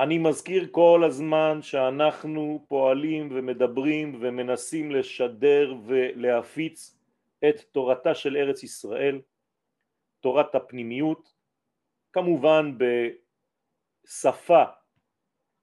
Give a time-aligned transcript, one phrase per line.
[0.00, 6.98] אני מזכיר כל הזמן שאנחנו פועלים ומדברים ומנסים לשדר ולהפיץ
[7.48, 9.20] את תורתה של ארץ ישראל,
[10.20, 11.34] תורת הפנימיות,
[12.12, 12.78] כמובן
[14.04, 14.64] בשפה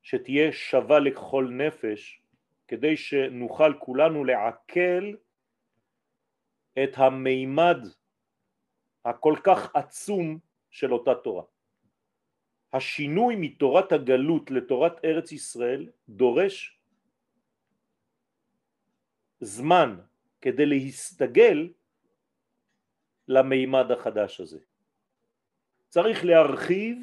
[0.02, 2.21] שתהיה שווה לכל נפש,
[2.67, 5.13] כדי שנוכל כולנו לעכל
[6.83, 7.77] את המימד
[9.05, 10.39] הכל כך עצום
[10.71, 11.43] של אותה תורה.
[12.75, 16.79] השינוי מתורת הגלות לתורת ארץ ישראל דורש
[19.39, 19.95] זמן
[20.41, 21.69] כדי להסתגל
[23.27, 24.59] למימד החדש הזה.
[25.89, 26.97] צריך להרחיב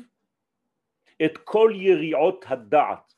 [1.24, 3.14] את כל יריעות הדעת,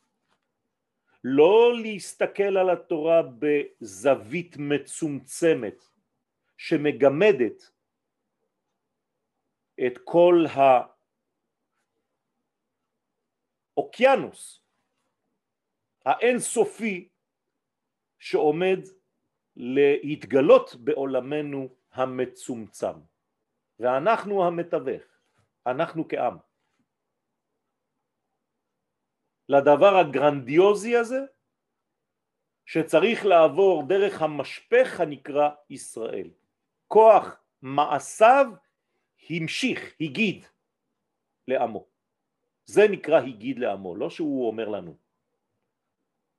[1.24, 5.84] לא להסתכל על התורה בזווית מצומצמת
[6.56, 7.70] שמגמדת
[9.86, 10.44] את כל
[13.76, 14.60] האוקיינוס
[16.06, 17.08] האינסופי
[18.18, 18.78] שעומד
[19.56, 22.98] להתגלות בעולמנו המצומצם
[23.78, 25.02] ואנחנו המתווך,
[25.66, 26.36] אנחנו כעם.
[29.48, 31.20] לדבר הגרנדיוזי הזה
[32.66, 36.30] שצריך לעבור דרך המשפך הנקרא ישראל.
[36.88, 38.46] כוח מעשיו
[39.30, 40.44] המשיך, הגיד
[41.48, 41.93] לעמו.
[42.66, 44.96] זה נקרא הגיד לעמו, לא שהוא אומר לנו.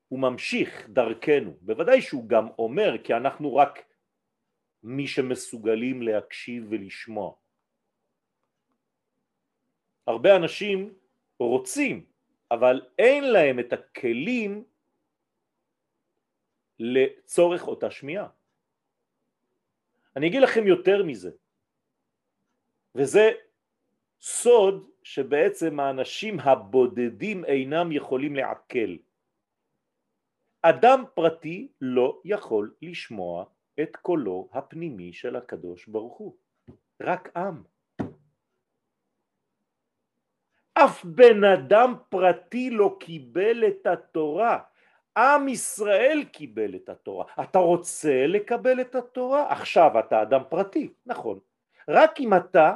[0.07, 3.79] הוא ממשיך דרכנו, בוודאי שהוא גם אומר כי אנחנו רק
[4.83, 7.33] מי שמסוגלים להקשיב ולשמוע.
[10.07, 10.93] הרבה אנשים
[11.39, 12.05] רוצים,
[12.51, 14.63] אבל אין להם את הכלים
[16.79, 18.27] לצורך אותה שמיעה.
[20.15, 21.31] אני אגיד לכם יותר מזה,
[22.95, 23.31] וזה
[24.21, 28.95] סוד שבעצם האנשים הבודדים אינם יכולים לעכל.
[30.61, 33.45] אדם פרטי לא יכול לשמוע
[33.81, 36.35] את קולו הפנימי של הקדוש ברוך הוא,
[37.01, 37.63] רק עם.
[40.73, 44.59] אף בן אדם פרטי לא קיבל את התורה,
[45.17, 47.25] עם ישראל קיבל את התורה.
[47.43, 49.51] אתה רוצה לקבל את התורה?
[49.51, 51.39] עכשיו אתה אדם פרטי, נכון.
[51.89, 52.75] רק אם אתה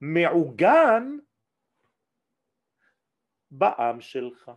[0.00, 1.18] מעוגן
[3.50, 4.50] בעם שלך.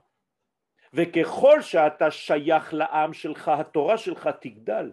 [0.93, 4.91] וככל שאתה שייך לעם שלך, התורה שלך תגדל,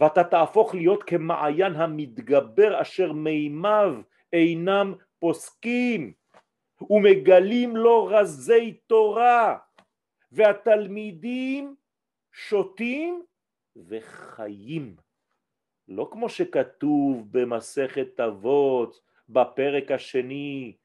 [0.00, 3.94] ואתה תהפוך להיות כמעיין המתגבר אשר מימיו
[4.32, 6.12] אינם פוסקים
[6.90, 9.58] ומגלים לו רזי תורה,
[10.32, 11.74] והתלמידים
[12.32, 13.22] שותים
[13.76, 14.96] וחיים.
[15.88, 20.76] לא כמו שכתוב במסכת אבות בפרק השני,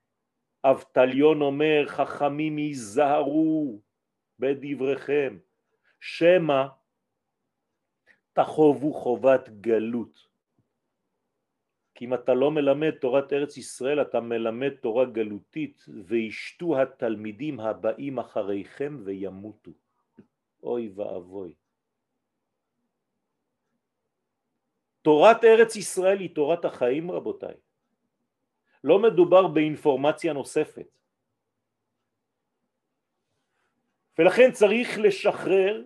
[0.71, 3.79] אבטליון אומר חכמים ייזהרו
[4.39, 5.37] בדבריכם,
[5.99, 6.63] שמא
[8.33, 10.27] תחובו חובת גלות.
[11.95, 18.19] כי אם אתה לא מלמד תורת ארץ ישראל אתה מלמד תורה גלותית וישתו התלמידים הבאים
[18.19, 19.71] אחריכם וימותו.
[20.63, 21.53] אוי ואבוי.
[25.01, 27.64] תורת ארץ ישראל היא תורת החיים רבותיי.
[28.85, 30.97] לא מדובר באינפורמציה נוספת.
[34.17, 35.83] ולכן צריך לשחרר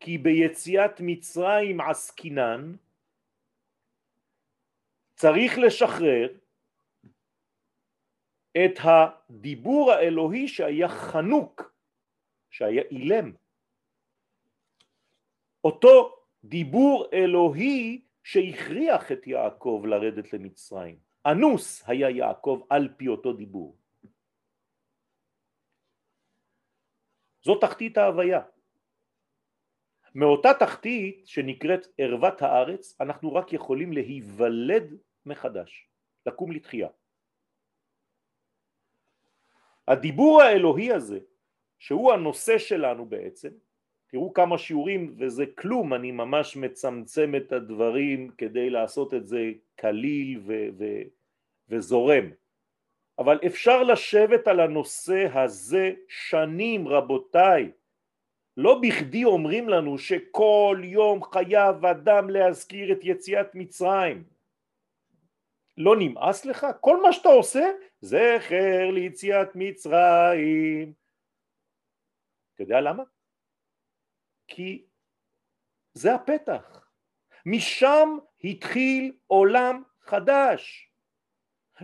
[0.00, 2.74] כי ביציאת מצרים עסקינן
[5.14, 6.28] צריך לשחרר
[8.52, 11.72] את הדיבור האלוהי שהיה חנוק,
[12.50, 13.32] שהיה אילם.
[15.64, 21.09] אותו דיבור אלוהי שהכריח את יעקב לרדת למצרים.
[21.26, 23.76] אנוס היה יעקב על פי אותו דיבור.
[27.42, 28.40] זו תחתית ההוויה.
[30.14, 34.84] מאותה תחתית שנקראת ערוות הארץ אנחנו רק יכולים להיוולד
[35.26, 35.88] מחדש,
[36.26, 36.88] לקום לתחייה.
[39.88, 41.20] הדיבור האלוהי הזה,
[41.78, 43.50] שהוא הנושא שלנו בעצם,
[44.10, 50.40] תראו כמה שיעורים וזה כלום, אני ממש מצמצם את הדברים כדי לעשות את זה קליל
[50.46, 51.02] ו- ו-
[51.68, 52.24] וזורם.
[53.18, 57.70] אבל אפשר לשבת על הנושא הזה שנים רבותיי.
[58.56, 64.24] לא בכדי אומרים לנו שכל יום חייב אדם להזכיר את יציאת מצרים.
[65.76, 66.66] לא נמאס לך?
[66.80, 67.70] כל מה שאתה עושה
[68.00, 70.92] זכר ליציאת מצרים.
[72.54, 73.02] אתה יודע למה?
[74.50, 74.86] כי
[75.94, 76.90] זה הפתח.
[77.46, 78.08] משם
[78.44, 80.92] התחיל עולם חדש.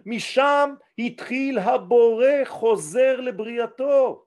[0.07, 4.27] משם התחיל הבורא חוזר לבריאתו.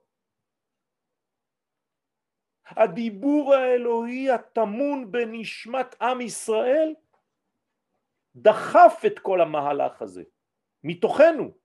[2.66, 6.94] הדיבור האלוהי הטמון בנשמת עם ישראל
[8.36, 10.22] דחף את כל המהלך הזה
[10.84, 11.58] מתוכנו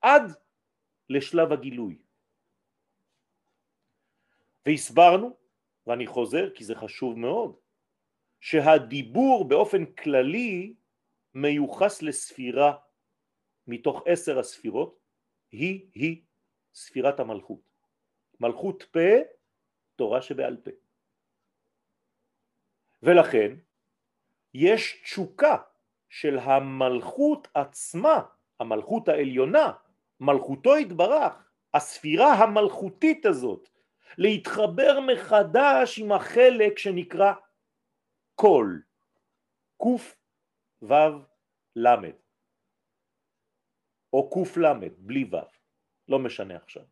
[0.00, 0.22] עד
[1.08, 2.09] לשלב הגילוי.
[4.66, 5.36] והסברנו,
[5.86, 7.56] ואני חוזר כי זה חשוב מאוד,
[8.40, 10.74] שהדיבור באופן כללי
[11.34, 12.76] מיוחס לספירה
[13.66, 14.98] מתוך עשר הספירות,
[15.52, 16.22] היא היא
[16.74, 17.60] ספירת המלכות.
[18.40, 19.08] מלכות פה,
[19.96, 20.70] תורה שבעל פה.
[23.02, 23.56] ולכן
[24.54, 25.56] יש תשוקה
[26.08, 28.22] של המלכות עצמה,
[28.60, 29.72] המלכות העליונה,
[30.20, 33.68] מלכותו התברך, הספירה המלכותית הזאת,
[34.18, 37.32] להתחבר מחדש עם החלק שנקרא
[38.34, 38.82] קול,
[39.76, 40.16] קוף
[40.82, 41.24] וו
[41.76, 42.14] למד,
[44.12, 45.38] או קוף למד, בלי וו,
[46.08, 46.84] לא משנה עכשיו.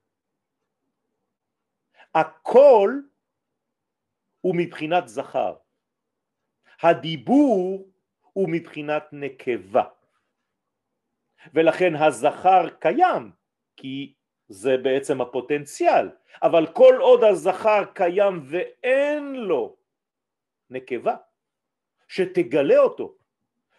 [2.15, 3.09] הקול
[4.41, 5.57] הוא מבחינת זכר,
[6.83, 7.91] הדיבור
[8.33, 9.85] הוא מבחינת נקבה,
[11.55, 13.33] ולכן הזכר קיים,
[13.77, 14.15] כי
[14.49, 16.11] זה בעצם הפוטנציאל,
[16.43, 19.77] אבל כל עוד הזכר קיים ואין לו
[20.71, 21.17] נקבה,
[22.09, 23.15] שתגלה אותו,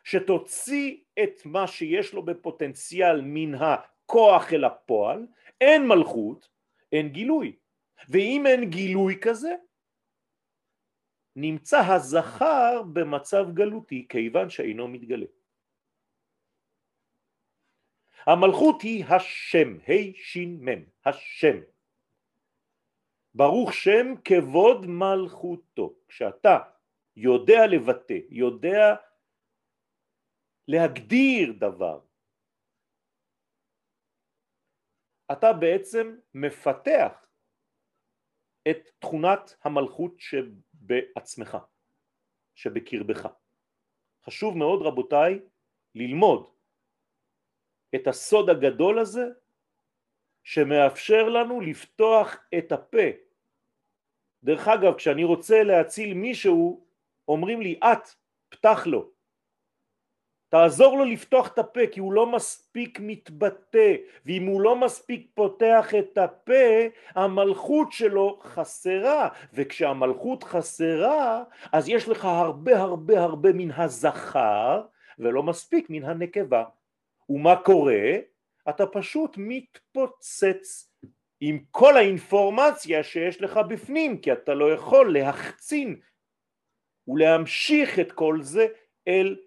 [0.04, 5.27] שתוציא את מה שיש לו בפוטנציאל מן הכוח אל הפועל,
[5.62, 6.50] אין מלכות,
[6.92, 7.56] אין גילוי.
[8.10, 9.56] ואם אין גילוי כזה,
[11.36, 15.25] נמצא הזכר במצב גלותי כיוון שאינו מתגלה.
[18.29, 21.57] המלכות היא השם, ה' השם.
[23.33, 25.95] ברוך שם כבוד מלכותו.
[26.07, 26.57] כשאתה
[27.15, 28.95] יודע לבטא, יודע
[30.67, 32.01] להגדיר דבר,
[35.31, 37.25] אתה בעצם מפתח
[38.69, 41.57] את תכונת המלכות שבעצמך,
[42.55, 43.27] שבקרבך.
[44.25, 45.39] חשוב מאוד רבותיי
[45.95, 46.58] ללמוד
[47.95, 49.25] את הסוד הגדול הזה
[50.44, 53.07] שמאפשר לנו לפתוח את הפה.
[54.44, 56.86] דרך אגב, כשאני רוצה להציל מישהו,
[57.27, 58.09] אומרים לי, את,
[58.50, 59.09] פתח לו.
[60.50, 63.95] תעזור לו לפתוח את הפה כי הוא לא מספיק מתבטא
[64.25, 72.25] ואם הוא לא מספיק פותח את הפה המלכות שלו חסרה וכשהמלכות חסרה אז יש לך
[72.25, 74.81] הרבה הרבה הרבה מן הזכר
[75.19, 76.63] ולא מספיק מן הנקבה
[77.29, 78.01] ומה קורה?
[78.69, 80.93] אתה פשוט מתפוצץ
[81.39, 86.01] עם כל האינפורמציה שיש לך בפנים כי אתה לא יכול להחצין
[87.07, 88.67] ולהמשיך את כל זה
[89.07, 89.39] אל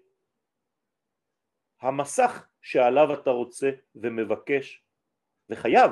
[1.81, 4.83] המסך שעליו אתה רוצה ומבקש
[5.49, 5.91] וחייב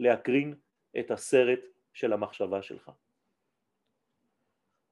[0.00, 0.54] להקרין
[0.98, 1.60] את הסרט
[1.92, 2.90] של המחשבה שלך.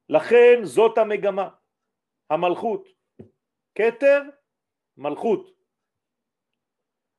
[0.08, 1.48] לכן זאת המגמה,
[2.30, 2.88] המלכות,
[3.74, 4.22] כתר,
[4.96, 5.51] מלכות.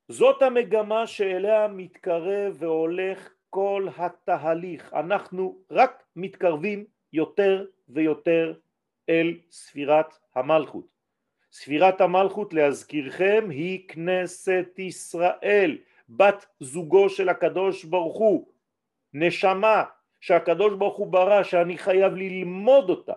[0.10, 8.54] זאת המגמה שאליה מתקרב והולך כל התהליך, אנחנו רק מתקרבים יותר ויותר
[9.10, 10.86] אל ספירת המלכות.
[11.52, 15.78] ספירת המלכות להזכירכם היא כנסת ישראל,
[16.10, 18.48] בת זוגו של הקדוש ברוך הוא,
[19.14, 19.84] נשמה
[20.22, 23.14] שהקדוש ברוך הוא ברא שאני חייב ללמוד אותה.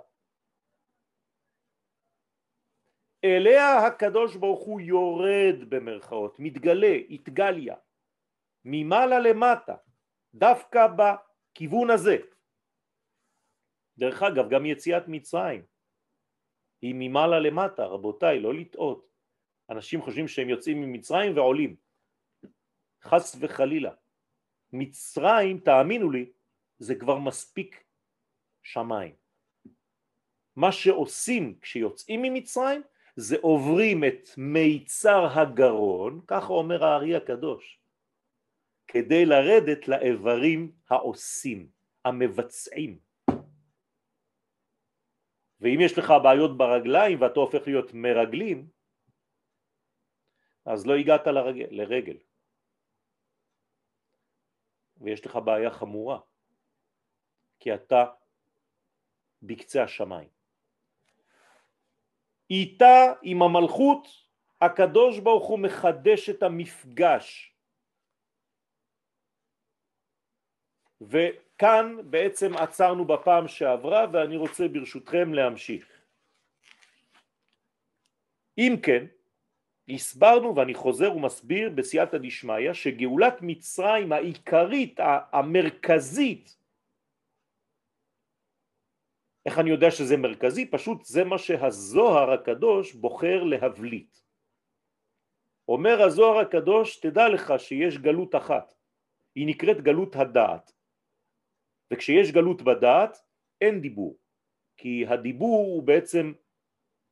[3.27, 7.75] אליה הקדוש ברוך הוא יורד במרכאות, מתגלה, התגליה,
[8.65, 9.77] ממעלה למטה,
[10.35, 12.17] דווקא בכיוון הזה.
[13.99, 15.63] דרך אגב, גם יציאת מצרים
[16.83, 19.07] היא ממעלה למטה, רבותיי, לא לטעות.
[19.71, 21.77] אנשים חושבים שהם יוצאים ממצרים ועולים.
[23.03, 23.93] חס וחלילה.
[24.73, 26.31] מצרים, תאמינו לי,
[26.79, 27.85] זה כבר מספיק
[28.63, 29.15] שמיים.
[30.57, 32.83] מה שעושים כשיוצאים ממצרים
[33.17, 37.81] זה עוברים את מיצר הגרון, ככה אומר הארי הקדוש,
[38.87, 41.71] כדי לרדת לאיברים העושים,
[42.05, 42.99] המבצעים.
[45.61, 48.69] ואם יש לך בעיות ברגליים ואתה הופך להיות מרגלים,
[50.65, 52.17] אז לא הגעת לרגל, לרגל.
[55.01, 56.21] ויש לך בעיה חמורה,
[57.61, 58.05] כי אתה
[59.43, 60.36] בקצה השמיים.
[62.51, 64.09] איתה, עם המלכות,
[64.61, 67.53] הקדוש ברוך הוא מחדש את המפגש.
[71.01, 75.97] וכאן בעצם עצרנו בפעם שעברה ואני רוצה ברשותכם להמשיך.
[78.59, 79.07] אם כן,
[79.89, 85.01] הסברנו ואני חוזר ומסביר בסייעתא דשמיא שגאולת מצרים העיקרית,
[85.33, 86.57] המרכזית,
[89.47, 90.71] איך אני יודע שזה מרכזי?
[90.71, 94.19] פשוט זה מה שהזוהר הקדוש בוחר להבליט.
[95.69, 98.75] אומר הזוהר הקדוש, תדע לך שיש גלות אחת,
[99.35, 100.73] היא נקראת גלות הדעת.
[101.91, 103.19] וכשיש גלות בדעת
[103.61, 104.19] אין דיבור,
[104.77, 106.33] כי הדיבור הוא בעצם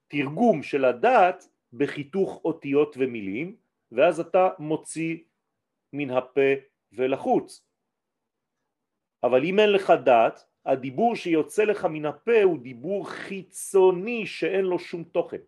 [0.09, 3.57] תרגום של הדעת בחיתוך אותיות ומילים,
[3.93, 5.19] ואז אתה מוציא
[5.93, 6.51] מן הפה
[6.93, 7.67] ולחוץ.
[9.23, 14.79] אבל אם אין לך דעת, הדיבור שיוצא לך מן הפה הוא דיבור חיצוני שאין לו
[14.79, 15.41] שום תוכן.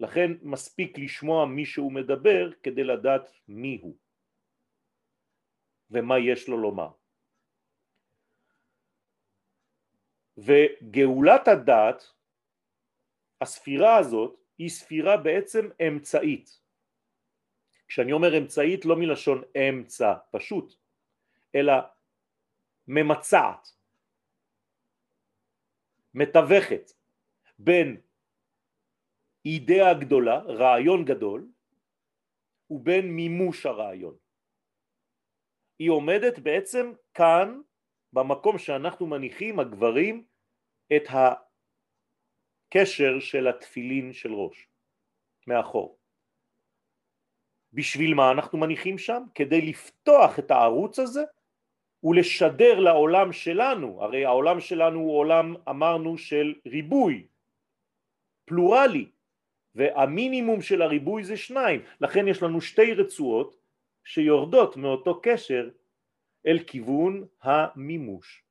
[0.00, 3.96] לכן מספיק לשמוע מישהו מדבר כדי לדעת מי הוא
[5.90, 6.90] ומה יש לו לומר.
[10.38, 12.02] וגאולת הדעת,
[13.40, 16.60] הספירה הזאת, היא ספירה בעצם אמצעית.
[17.88, 20.74] כשאני אומר אמצעית לא מלשון אמצע פשוט,
[21.54, 21.72] אלא
[22.88, 23.79] ממצעת,
[26.14, 26.92] מתווכת
[27.58, 28.00] בין
[29.44, 31.48] אידאה גדולה, רעיון גדול,
[32.70, 34.16] ובין מימוש הרעיון.
[35.78, 37.60] היא עומדת בעצם כאן
[38.12, 40.26] במקום שאנחנו מניחים הגברים
[40.96, 41.02] את
[42.68, 44.68] הקשר של התפילין של ראש
[45.46, 45.98] מאחור.
[47.72, 49.22] בשביל מה אנחנו מניחים שם?
[49.34, 51.24] כדי לפתוח את הערוץ הזה
[52.04, 57.26] ולשדר לעולם שלנו, הרי העולם שלנו הוא עולם אמרנו של ריבוי,
[58.44, 59.10] פלורלי,
[59.74, 63.56] והמינימום של הריבוי זה שניים, לכן יש לנו שתי רצועות
[64.04, 65.70] שיורדות מאותו קשר
[66.46, 68.44] אל כיוון המימוש.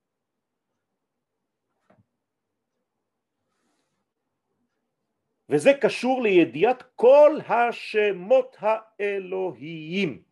[5.50, 10.29] וזה קשור לידיעת כל השמות האלוהיים.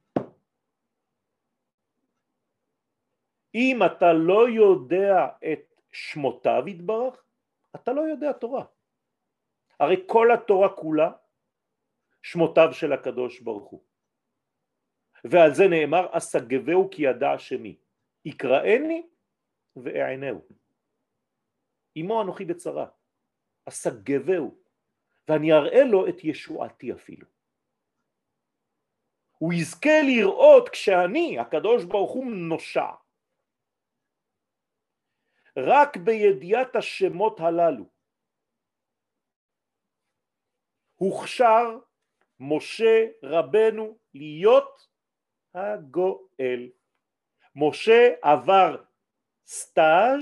[3.58, 7.24] אם אתה לא יודע את שמותיו יתברך,
[7.76, 8.66] אתה לא יודע תורה.
[9.80, 11.12] הרי כל התורה כולה
[12.24, 13.82] שמותיו של הקדוש ברוך הוא.
[15.24, 17.78] ועל זה נאמר אסגבהו כי ידע שמי
[18.26, 19.08] יקראני
[19.76, 20.42] ואענהו.
[21.96, 22.88] עמו אנוכי בצרה.
[23.66, 24.56] אסגבהו
[25.28, 27.28] ואני אראה לו את ישועתי אפילו.
[29.38, 33.07] הוא יזכה לראות כשאני הקדוש ברוך הוא נושע
[35.58, 37.86] רק בידיעת השמות הללו.
[40.96, 41.80] הוכשר
[42.40, 44.88] משה רבנו להיות
[45.54, 46.70] הגואל.
[47.56, 48.84] משה עבר
[49.46, 50.22] סטאז'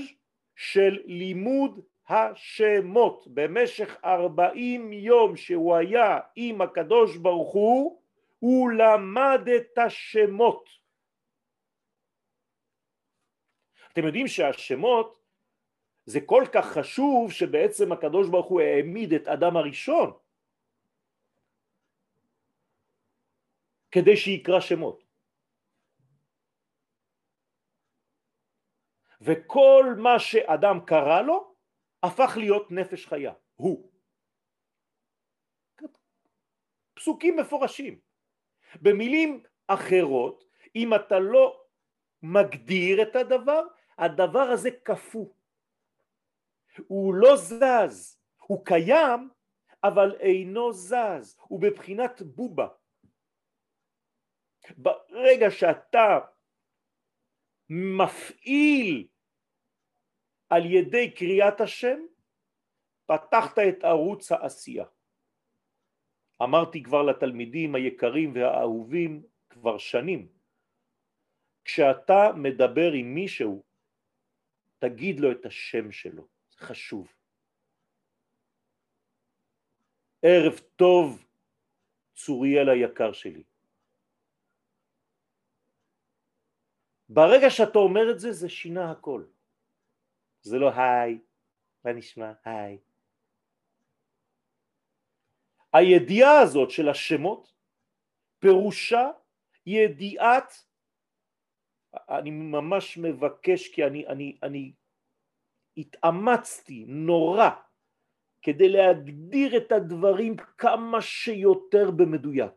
[0.54, 3.26] של לימוד השמות.
[3.34, 8.02] במשך ארבעים יום שהוא היה עם הקדוש ברוך הוא
[8.38, 10.68] הוא למד את השמות.
[13.92, 15.15] אתם יודעים שהשמות
[16.06, 20.12] זה כל כך חשוב שבעצם הקדוש ברוך הוא העמיד את אדם הראשון
[23.90, 25.04] כדי שיקרא שמות
[29.20, 31.54] וכל מה שאדם קרא לו
[32.02, 33.90] הפך להיות נפש חיה, הוא.
[36.94, 38.00] פסוקים מפורשים.
[38.82, 40.44] במילים אחרות,
[40.76, 41.64] אם אתה לא
[42.22, 43.62] מגדיר את הדבר,
[43.98, 45.26] הדבר הזה קפוא.
[46.86, 49.30] הוא לא זז, הוא קיים,
[49.84, 52.68] אבל אינו זז, הוא בבחינת בובה.
[54.76, 56.18] ברגע שאתה
[57.70, 59.08] מפעיל
[60.48, 61.98] על ידי קריאת השם,
[63.06, 64.84] פתחת את ערוץ העשייה.
[66.42, 70.28] אמרתי כבר לתלמידים היקרים והאהובים כבר שנים,
[71.64, 73.64] כשאתה מדבר עם מישהו,
[74.78, 77.12] תגיד לו את השם שלו, חשוב.
[80.22, 81.26] ערב טוב
[82.14, 83.42] צוריאל היקר שלי.
[87.08, 89.24] ברגע שאתה אומר את זה, זה שינה הכל.
[90.42, 91.18] זה לא היי,
[91.84, 92.32] מה נשמע?
[92.44, 92.78] היי.
[95.72, 97.52] הידיעה הזאת של השמות
[98.38, 99.10] פירושה
[99.66, 100.52] ידיעת,
[101.94, 104.72] אני ממש מבקש כי אני, אני, אני
[105.76, 107.50] התאמצתי נורא
[108.42, 112.52] כדי להגדיר את הדברים כמה שיותר במדויק.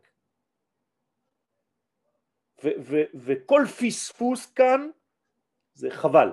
[3.14, 4.90] וכל פספוס כאן
[5.74, 6.28] זה חבל.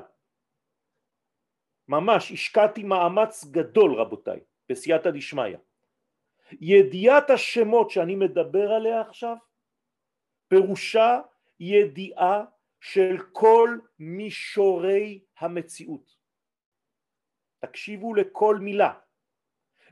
[1.87, 4.39] ממש השקעתי מאמץ גדול רבותיי,
[4.69, 5.57] בסייעתא דשמיא.
[6.51, 9.35] ידיעת השמות שאני מדבר עליה עכשיו,
[10.47, 11.19] פירושה
[11.59, 12.45] ידיעה
[12.79, 16.16] של כל מישורי המציאות.
[17.59, 18.93] תקשיבו לכל מילה,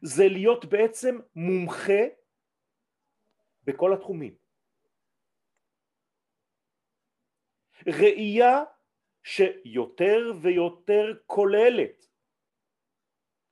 [0.02, 2.04] זה להיות בעצם מומחה
[3.64, 4.36] בכל התחומים.
[7.88, 8.64] ראייה
[9.24, 12.08] שיותר ויותר כוללת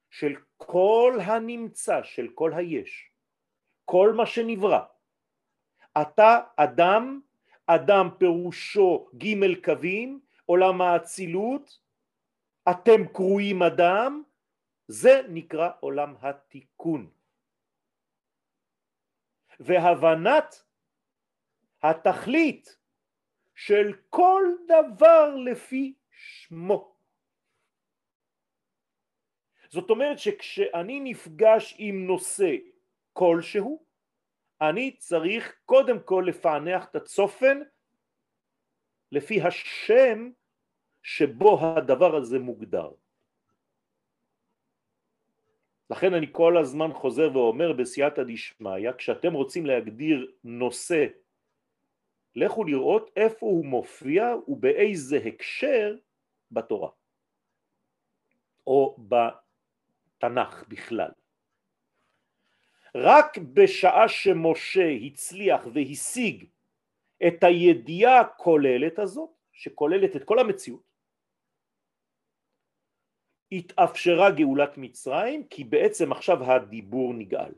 [0.09, 3.11] של כל הנמצא, של כל היש,
[3.85, 4.83] כל מה שנברא.
[6.01, 7.21] אתה אדם,
[7.65, 11.79] אדם פירושו ג' קווים, עולם האצילות,
[12.71, 14.23] אתם קרויים אדם,
[14.87, 17.11] זה נקרא עולם התיקון.
[19.59, 20.63] והבנת
[21.83, 22.77] התכלית
[23.55, 26.95] של כל דבר לפי שמו.
[29.69, 32.55] זאת אומרת שכשאני נפגש עם נושא
[33.13, 33.85] כלשהו,
[34.61, 37.59] אני צריך קודם כל לפענח את הצופן
[39.11, 40.31] לפי השם
[41.03, 42.91] שבו הדבר הזה מוגדר.
[45.89, 51.05] לכן אני כל הזמן חוזר ואומר בסייעתא דשמיא, כשאתם רוצים להגדיר נושא,
[52.35, 55.95] לכו לראות איפה הוא מופיע ובאיזה הקשר
[56.51, 56.89] בתורה,
[58.67, 61.11] או בתנ"ך בכלל.
[62.95, 66.45] רק בשעה שמשה הצליח והשיג
[67.27, 70.92] את הידיעה הכוללת הזאת, שכוללת את כל המציאות,
[73.57, 77.53] התאפשרה גאולת מצרים כי בעצם עכשיו הדיבור נגאל.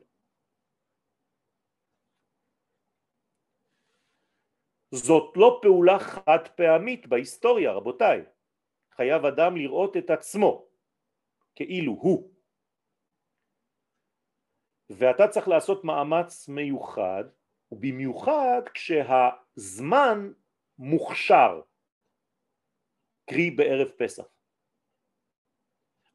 [4.94, 8.24] זאת לא פעולה חד פעמית בהיסטוריה רבותיי,
[8.90, 10.68] חייב אדם לראות את עצמו
[11.54, 12.30] כאילו הוא.
[14.90, 17.24] ואתה צריך לעשות מאמץ מיוחד
[17.72, 20.32] ובמיוחד כשהזמן
[20.78, 21.60] מוכשר.
[23.30, 24.35] קרי בערב פסח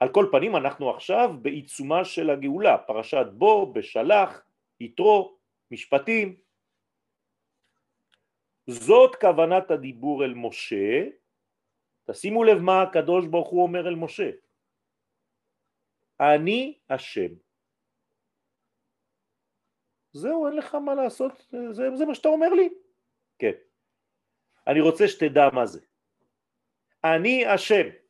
[0.01, 4.45] על כל פנים אנחנו עכשיו בעיצומה של הגאולה, פרשת בו, בשלח,
[4.79, 5.37] יתרו,
[5.71, 6.35] משפטים.
[8.67, 11.07] זאת כוונת הדיבור אל משה,
[12.05, 14.29] תשימו לב מה הקדוש ברוך הוא אומר אל משה,
[16.19, 17.33] אני השם.
[20.13, 22.69] זהו, אין לך מה לעשות, זה, זה מה שאתה אומר לי?
[23.39, 23.55] כן.
[24.67, 25.79] אני רוצה שתדע מה זה.
[27.03, 28.00] אני השם.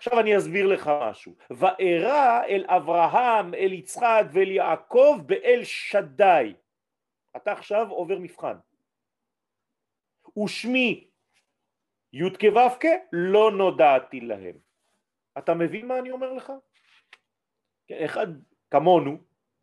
[0.00, 1.34] עכשיו אני אסביר לך משהו.
[1.50, 6.54] וארא אל אברהם, אל יצחק ואל יעקב באל שדי.
[7.36, 8.56] אתה עכשיו עובר מבחן.
[10.44, 11.08] ושמי
[12.12, 14.56] י' כו' לא נודעתי להם.
[15.38, 16.52] אתה מבין מה אני אומר לך?
[17.92, 18.26] אחד
[18.70, 19.16] כמונו,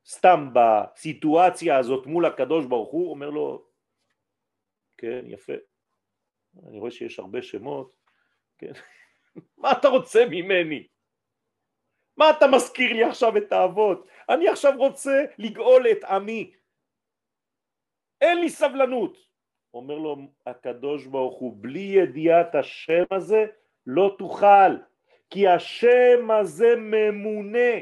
[0.06, 3.66] סתם בסיטואציה הזאת מול הקדוש ברוך הוא, אומר לו,
[4.98, 5.54] כן, יפה,
[6.68, 7.96] אני רואה שיש הרבה שמות,
[8.58, 8.72] כן,
[9.58, 10.88] מה אתה רוצה ממני?
[12.18, 14.08] מה אתה מזכיר לי עכשיו את האבות?
[14.30, 16.56] אני עכשיו רוצה לגאול את עמי.
[18.22, 19.18] אין לי סבלנות.
[19.74, 23.46] אומר לו הקדוש ברוך הוא, בלי ידיעת השם הזה
[23.86, 24.72] לא תוכל,
[25.30, 27.74] כי השם הזה ממונה.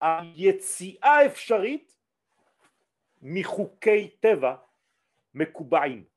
[0.00, 1.96] היציאה אפשרית
[3.22, 4.56] מחוקי טבע
[5.34, 6.09] מקובעים.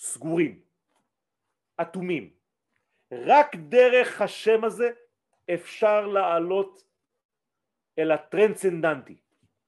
[0.00, 0.60] סגורים,
[1.80, 2.30] אטומים.
[3.12, 4.90] רק דרך השם הזה
[5.54, 6.84] אפשר לעלות
[7.98, 9.16] אל הטרנסצנדנטי.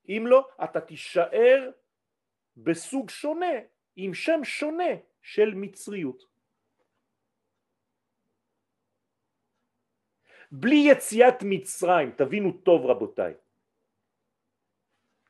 [0.09, 1.71] אם לא, אתה תישאר
[2.57, 3.57] בסוג שונה,
[3.97, 4.93] עם שם שונה
[5.23, 6.25] של מצריות.
[10.53, 13.35] בלי יציאת מצרים, תבינו טוב רבותיי,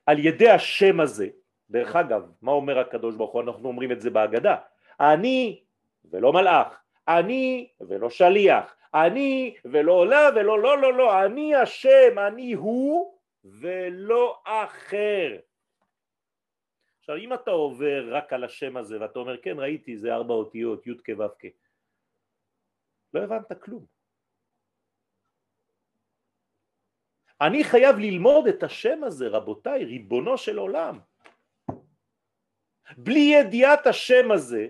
[0.07, 1.29] על ידי השם הזה,
[1.71, 3.43] דרך אגב, מה אומר הקדוש ברוך הוא?
[3.43, 4.57] אנחנו אומרים את זה בהגדה,
[5.01, 5.63] אני
[6.05, 12.53] ולא מלאך, אני ולא שליח, אני ולא עולה ולא לא לא לא, אני השם, אני
[12.53, 15.39] הוא ולא אחר.
[16.99, 20.87] עכשיו אם אתה עובר רק על השם הזה ואתה אומר כן ראיתי זה ארבע אותיות
[20.87, 21.47] י' כו' כ'
[23.15, 23.87] לא הבנת כלום.
[27.41, 30.99] אני חייב ללמוד את השם הזה רבותיי ריבונו של עולם.
[32.97, 34.69] בלי ידיעת השם הזה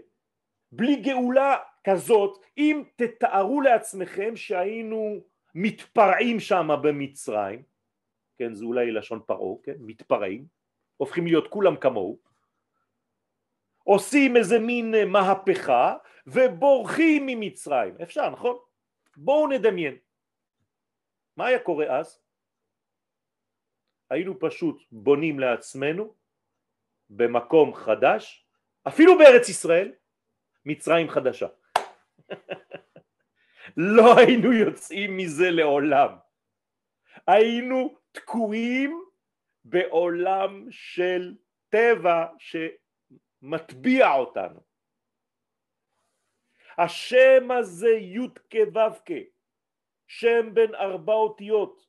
[0.73, 5.21] בלי גאולה כזאת, אם תתארו לעצמכם שהיינו
[5.55, 7.63] מתפרעים שם במצרים,
[8.39, 10.47] כן, זה אולי לשון פרעה, כן, מתפרעים,
[10.97, 12.19] הופכים להיות כולם כמוהו,
[13.85, 18.57] עושים איזה מין מהפכה ובורחים ממצרים, אפשר נכון?
[19.17, 19.97] בואו נדמיין,
[21.37, 22.21] מה היה קורה אז?
[24.11, 26.15] היינו פשוט בונים לעצמנו
[27.11, 28.47] במקום חדש,
[28.89, 29.93] אפילו בארץ ישראל,
[30.65, 31.47] מצרים חדשה.
[33.77, 36.17] לא היינו יוצאים מזה לעולם.
[37.27, 39.05] היינו תקועים
[39.65, 41.35] בעולם של
[41.69, 44.61] טבע שמטביע אותנו.
[46.79, 49.15] השם הזה י' כו'
[50.07, 51.87] שם בין ארבע אותיות,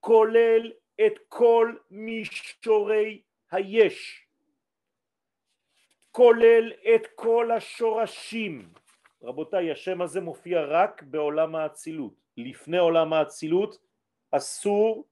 [0.00, 0.72] כולל
[1.06, 4.25] את כל מישורי היש,
[6.16, 8.72] כולל את כל השורשים.
[9.22, 12.14] רבותיי, השם הזה מופיע רק בעולם האצילות.
[12.36, 13.78] לפני עולם האצילות
[14.30, 15.08] אסור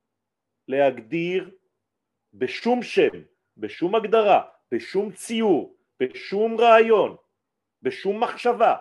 [0.69, 1.51] להגדיר
[2.35, 3.13] בשום שם,
[3.57, 7.17] בשום הגדרה, בשום ציור, בשום רעיון,
[7.83, 8.77] בשום מחשבה.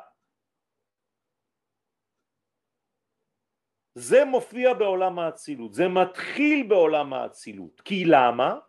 [3.95, 7.81] זה מופיע בעולם האצילות, זה מתחיל בעולם האצילות.
[7.81, 8.59] כי למה?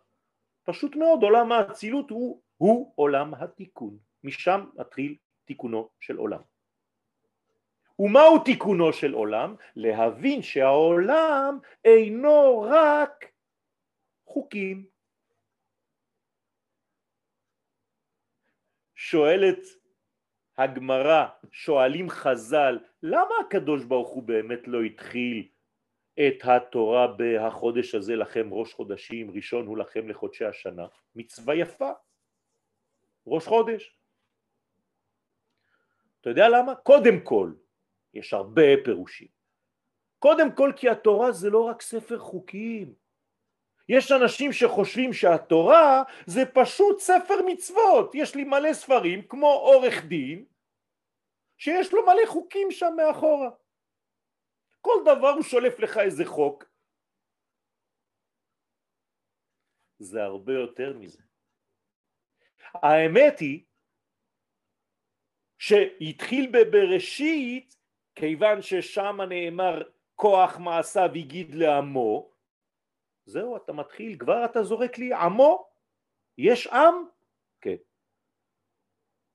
[0.63, 3.97] פשוט מאוד, עולם האצילות הוא, הוא עולם התיקון.
[4.23, 5.15] משם מתחיל
[5.45, 6.41] תיקונו של עולם.
[7.99, 9.55] ומהו תיקונו של עולם?
[9.75, 13.25] להבין שהעולם אינו רק
[14.25, 14.85] חוקים.
[18.95, 19.59] שואלת
[20.57, 25.47] הגמרא, שואלים חז"ל, למה הקדוש ברוך הוא באמת לא התחיל
[26.19, 30.87] את התורה בהחודש הזה לכם ראש חודשים, ראשון הוא לכם לחודשי השנה?
[31.15, 31.91] מצווה יפה,
[33.27, 33.97] ראש חודש.
[36.21, 36.75] אתה יודע למה?
[36.75, 37.53] קודם כל,
[38.13, 39.27] יש הרבה פירושים.
[40.19, 42.93] קודם כל כי התורה זה לא רק ספר חוקים.
[43.89, 48.11] יש אנשים שחושבים שהתורה זה פשוט ספר מצוות.
[48.15, 50.45] יש לי מלא ספרים כמו עורך דין
[51.57, 53.49] שיש לו מלא חוקים שם מאחורה.
[54.81, 56.65] כל דבר הוא שולף לך איזה חוק.
[59.99, 61.24] זה הרבה יותר מזה.
[62.81, 63.63] האמת היא
[65.57, 67.75] שהתחיל בבראשית
[68.15, 69.81] כיוון ששם נאמר
[70.15, 72.31] כוח מעשיו הגיד לעמו,
[73.25, 75.67] זהו אתה מתחיל, כבר אתה זורק לי עמו,
[76.37, 76.93] יש עם?
[77.61, 77.75] כן.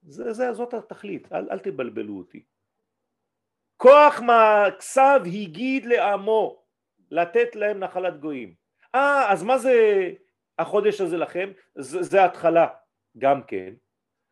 [0.01, 2.43] זה, זה, זאת התכלית, אל, אל תבלבלו אותי.
[3.77, 6.63] כוח מעשיו הגיד לעמו
[7.11, 8.55] לתת להם נחלת גויים.
[8.95, 9.73] אה, אז מה זה
[10.59, 11.51] החודש הזה לכם?
[11.75, 12.67] זה, זה התחלה,
[13.17, 13.73] גם כן,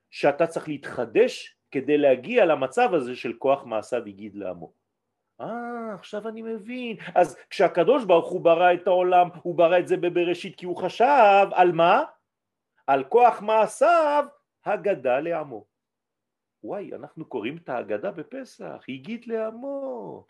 [0.09, 4.73] שאתה צריך להתחדש כדי להגיע למצב הזה של כוח מעשיו הגיד לעמו.
[5.41, 6.97] אה, עכשיו אני מבין.
[7.15, 11.47] אז כשהקדוש ברוך הוא ברא את העולם, הוא ברא את זה בבראשית כי הוא חשב
[11.53, 12.03] על מה?
[12.87, 14.25] על כוח מעשיו
[14.65, 15.65] הגדה לעמו.
[16.63, 20.25] וואי, אנחנו קוראים את ההגדה בפסח, הגיד לעמו.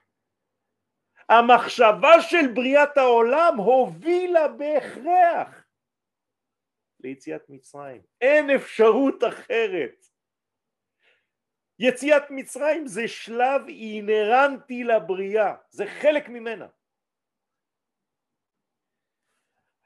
[1.30, 5.59] המחשבה של בריאת העולם הובילה בהכרח
[7.00, 8.02] ליציאת מצרים.
[8.22, 10.06] אין אפשרות אחרת.
[11.80, 16.68] יציאת מצרים זה שלב אינרנטי לבריאה, זה חלק ממנה.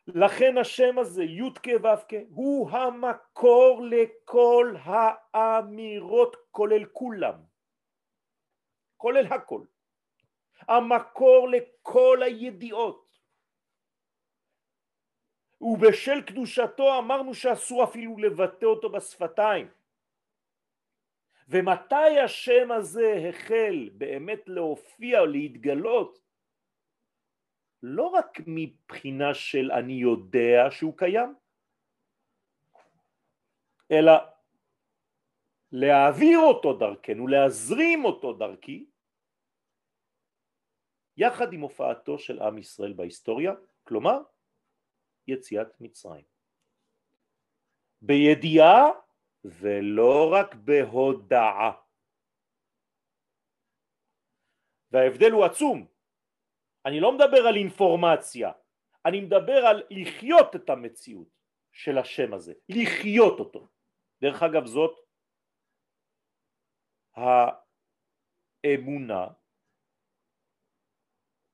[0.07, 4.75] לכן השם הזה, י"ק ו"ק, הוא המקור לכל
[5.33, 7.35] האמירות כולל כולם,
[8.97, 9.65] כולל הכל.
[10.67, 13.02] המקור לכל הידיעות.
[15.63, 19.67] ובשל קדושתו אמרנו שאסור אפילו לבטא אותו בשפתיים.
[21.47, 26.19] ומתי השם הזה החל באמת להופיע להתגלות?
[27.83, 31.35] לא רק מבחינה של אני יודע שהוא קיים,
[33.91, 34.13] אלא
[35.71, 38.85] להעביר אותו דרכנו, להזרים אותו דרכי,
[41.17, 44.19] יחד עם הופעתו של עם ישראל בהיסטוריה, כלומר
[45.27, 46.25] יציאת מצרים.
[48.01, 48.89] בידיעה
[49.45, 51.71] ולא רק בהודעה.
[54.91, 55.87] וההבדל הוא עצום.
[56.85, 58.51] אני לא מדבר על אינפורמציה,
[59.05, 61.27] אני מדבר על לחיות את המציאות
[61.71, 63.67] של השם הזה, לחיות אותו.
[64.21, 64.99] דרך אגב זאת
[68.63, 69.27] האמונה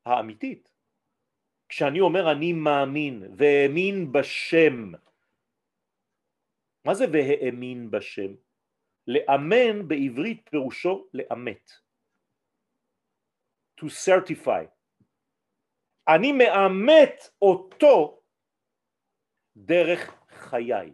[0.05, 0.68] האמיתית.
[1.69, 4.91] כשאני אומר אני מאמין והאמין בשם
[6.86, 8.36] מה זה והאמין בשם?
[9.08, 11.71] לאמן בעברית פירושו לאמת.
[13.82, 14.65] To certify.
[16.08, 18.21] אני מאמת אותו
[19.58, 20.93] דרך חיי.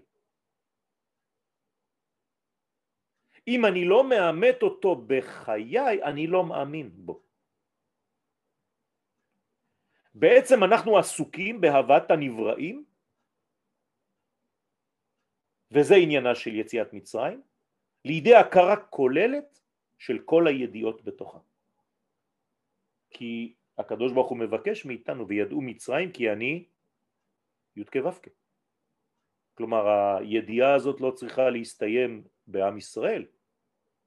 [3.47, 7.24] אם אני לא מאמת אותו בחיי, אני לא מאמין בו.
[10.15, 12.85] בעצם אנחנו עסוקים בהבת הנבראים
[15.71, 17.41] וזה עניינה של יציאת מצרים,
[18.05, 19.61] לידי הכרה כוללת
[19.97, 21.39] של כל הידיעות בתוכה.
[23.09, 26.65] כי הקדוש ברוך הוא מבקש מאיתנו וידעו מצרים כי אני
[27.75, 28.27] י"ק ו"ק.
[29.53, 29.87] כלומר
[30.19, 33.25] הידיעה הזאת לא צריכה להסתיים בעם ישראל,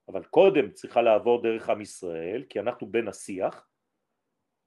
[0.07, 3.68] אבל קודם צריכה לעבור דרך עם ישראל כי אנחנו בין השיח,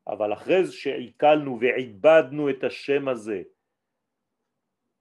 [0.06, 3.42] אבל אחרי שעיכלנו ועיבדנו את השם הזה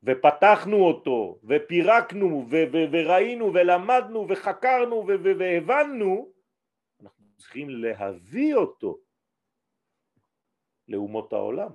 [0.04, 2.48] ופתחנו אותו ופירקנו
[2.92, 5.08] וראינו ולמדנו וחקרנו
[5.40, 6.32] והבנו,
[7.02, 9.00] אנחנו צריכים להביא אותו
[10.88, 11.72] לאומות העולם.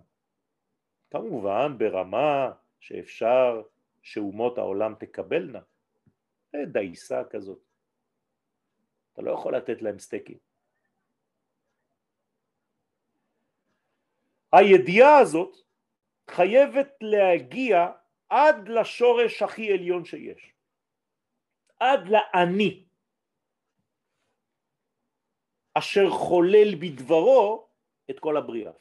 [1.11, 3.63] כמובן ברמה שאפשר
[4.03, 5.61] שאומות העולם תקבלנה.
[6.57, 7.59] דייסה כזאת.
[9.13, 10.46] אתה לא יכול לתת להם סטייקים.
[14.53, 15.57] הידיעה הזאת
[16.31, 17.87] חייבת להגיע
[18.29, 20.53] עד לשורש הכי עליון שיש,
[21.81, 22.85] עד לאני,
[25.75, 27.69] אשר חולל בדברו
[28.11, 28.73] את כל הבריאה.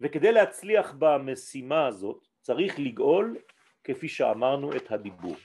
[0.00, 3.38] וכדי להצליח במשימה הזאת צריך לגאול,
[3.84, 5.36] כפי שאמרנו, את הדיבור.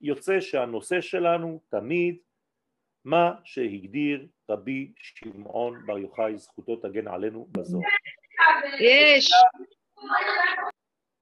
[0.00, 2.18] יוצא שהנושא שלנו תמיד
[3.04, 7.84] מה שהגדיר רבי שמעון בר יוחאי, זכותו תגן עלינו בזוהר.
[8.80, 9.30] יש.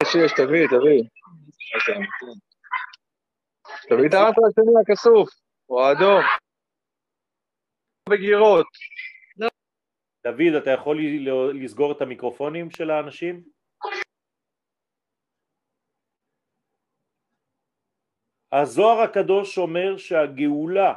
[0.02, 1.02] יש, יש, תביא, תביא.
[3.88, 5.28] תביא את הרמפה השני הכסוף,
[5.70, 6.22] או האדום.
[8.10, 8.66] בגירות.
[10.24, 10.98] דוד, אתה יכול
[11.62, 13.42] לסגור את המיקרופונים של האנשים?
[18.52, 20.94] הזוהר הקדוש אומר שהגאולה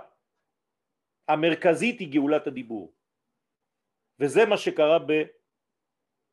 [1.27, 2.93] המרכזית היא גאולת הדיבור.
[4.19, 4.97] וזה מה שקרה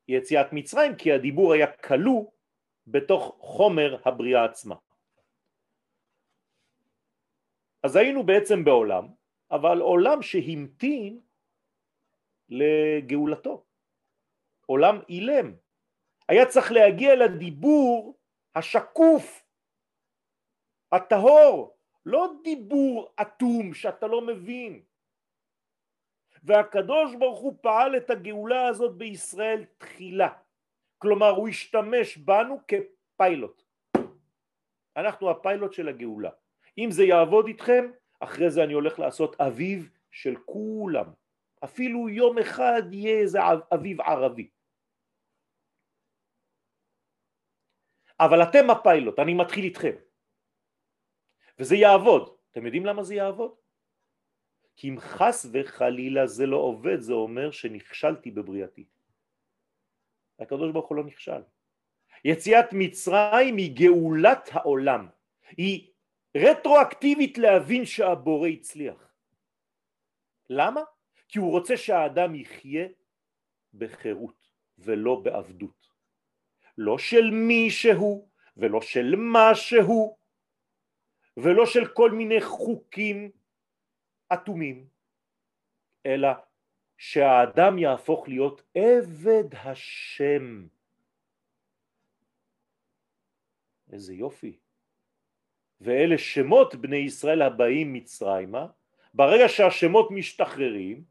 [0.07, 2.31] ביציאת מצרים כי הדיבור היה כלוא
[2.87, 4.75] בתוך חומר הבריאה עצמה.
[7.83, 9.07] אז היינו בעצם בעולם
[9.51, 11.19] אבל עולם שהמתין
[12.49, 13.65] לגאולתו.
[14.65, 15.55] עולם אילם.
[16.27, 18.19] היה צריך להגיע לדיבור
[18.55, 19.45] השקוף
[20.91, 24.81] הטהור לא דיבור אטום שאתה לא מבין.
[26.43, 30.33] והקדוש ברוך הוא פעל את הגאולה הזאת בישראל תחילה.
[30.97, 33.63] כלומר הוא השתמש בנו כפיילוט.
[34.97, 36.29] אנחנו הפיילוט של הגאולה.
[36.77, 41.05] אם זה יעבוד איתכם אחרי זה אני הולך לעשות אביב של כולם.
[41.63, 43.39] אפילו יום אחד יהיה איזה
[43.73, 44.49] אביב ערבי.
[48.19, 49.95] אבל אתם הפיילוט, אני מתחיל איתכם
[51.59, 52.35] וזה יעבוד.
[52.51, 53.51] אתם יודעים למה זה יעבוד?
[54.75, 58.85] כי אם חס וחלילה זה לא עובד, זה אומר שנכשלתי בבריאתי.
[60.39, 61.41] הקדוש ברוך הוא לא נכשל.
[62.25, 65.07] יציאת מצרים היא גאולת העולם.
[65.57, 65.91] היא
[66.37, 69.13] רטרואקטיבית להבין שהבורא הצליח.
[70.49, 70.81] למה?
[71.27, 72.87] כי הוא רוצה שהאדם יחיה
[73.73, 75.87] בחירות ולא בעבדות.
[76.77, 80.17] לא של מי שהוא ולא של מה שהוא,
[81.37, 83.31] ולא של כל מיני חוקים
[84.33, 84.87] אטומים,
[86.05, 86.29] אלא
[86.97, 90.67] שהאדם יהפוך להיות עבד השם.
[93.91, 94.57] איזה יופי.
[95.81, 98.67] ואלה שמות בני ישראל הבאים מצרימה,
[99.13, 101.03] ברגע שהשמות משתחררים,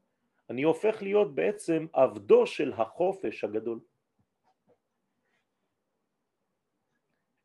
[0.50, 3.80] אני הופך להיות בעצם עבדו של החופש הגדול.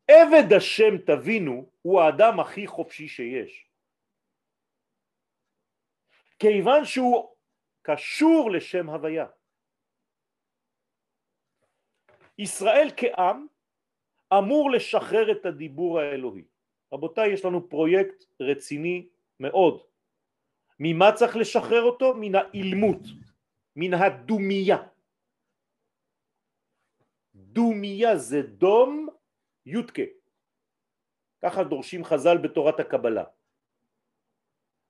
[0.08, 3.68] עבד השם תבינו הוא האדם הכי חופשי שיש.
[6.38, 7.36] כיוון שהוא
[7.82, 9.26] קשור לשם הוויה.
[12.38, 13.46] ישראל כעם
[14.38, 16.44] אמור לשחרר את הדיבור האלוהי.
[16.92, 19.08] רבותיי יש לנו פרויקט רציני
[19.40, 19.86] מאוד.
[20.80, 22.14] ממה צריך לשחרר אותו?
[22.14, 23.00] מן האילמות
[23.76, 24.76] מן הדומיה.
[27.34, 29.08] דומיה זה דום
[29.66, 30.23] יודקה.
[31.44, 33.24] ככה דורשים חז"ל בתורת הקבלה.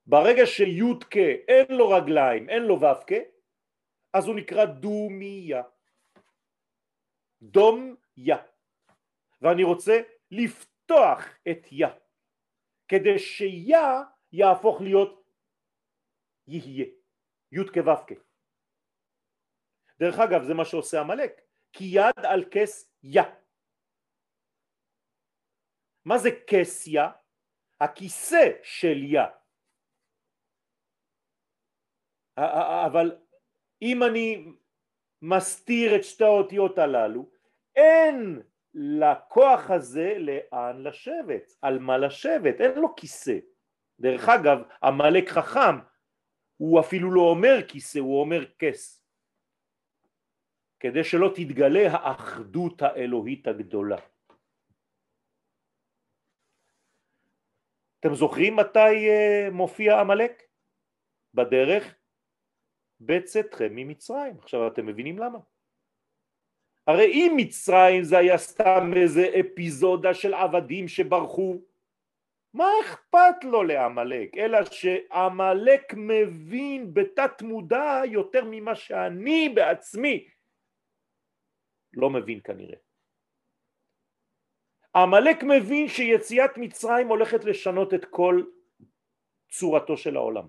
[0.06, 3.16] ברגע שיודקה אין לו רגליים, אין לו ו"קה,
[4.12, 5.62] אז הוא נקרא דומיה.
[7.42, 8.36] דום יה.
[9.42, 11.88] ואני רוצה לפתוח את יה,
[12.88, 15.24] כדי שיה יהפוך להיות
[16.46, 16.86] יהיה,
[17.52, 18.14] יודקה ו"קה.
[19.98, 21.40] דרך אגב זה מה שעושה עמלק,
[21.72, 23.43] כי יד על כס יה.
[26.04, 27.10] מה זה כסיה?
[27.80, 29.26] הכיסא של יה.
[32.86, 33.16] אבל
[33.82, 34.52] אם אני
[35.22, 37.30] מסתיר את שתי האותיות הללו,
[37.76, 38.42] אין
[38.74, 43.38] לכוח הזה לאן לשבת, על מה לשבת, אין לו כיסא.
[44.00, 45.76] דרך אגב, עמלק חכם,
[46.56, 49.04] הוא אפילו לא אומר כיסא, הוא אומר כס.
[50.80, 53.96] כדי שלא תתגלה האחדות האלוהית הגדולה.
[58.06, 60.42] אתם זוכרים מתי אה, מופיע עמלק?
[61.34, 61.94] בדרך
[63.00, 64.38] בצאתכם ממצרים.
[64.38, 65.38] עכשיו אתם מבינים למה?
[66.86, 71.60] הרי אם מצרים זה היה סתם איזה אפיזודה של עבדים שברחו,
[72.54, 74.36] מה אכפת לו לעמלק?
[74.36, 80.28] אלא שעמלק מבין בתת מודע יותר ממה שאני בעצמי
[81.92, 82.83] לא מבין כנראה.
[84.96, 88.42] עמלק מבין שיציאת מצרים הולכת לשנות את כל
[89.50, 90.48] צורתו של העולם.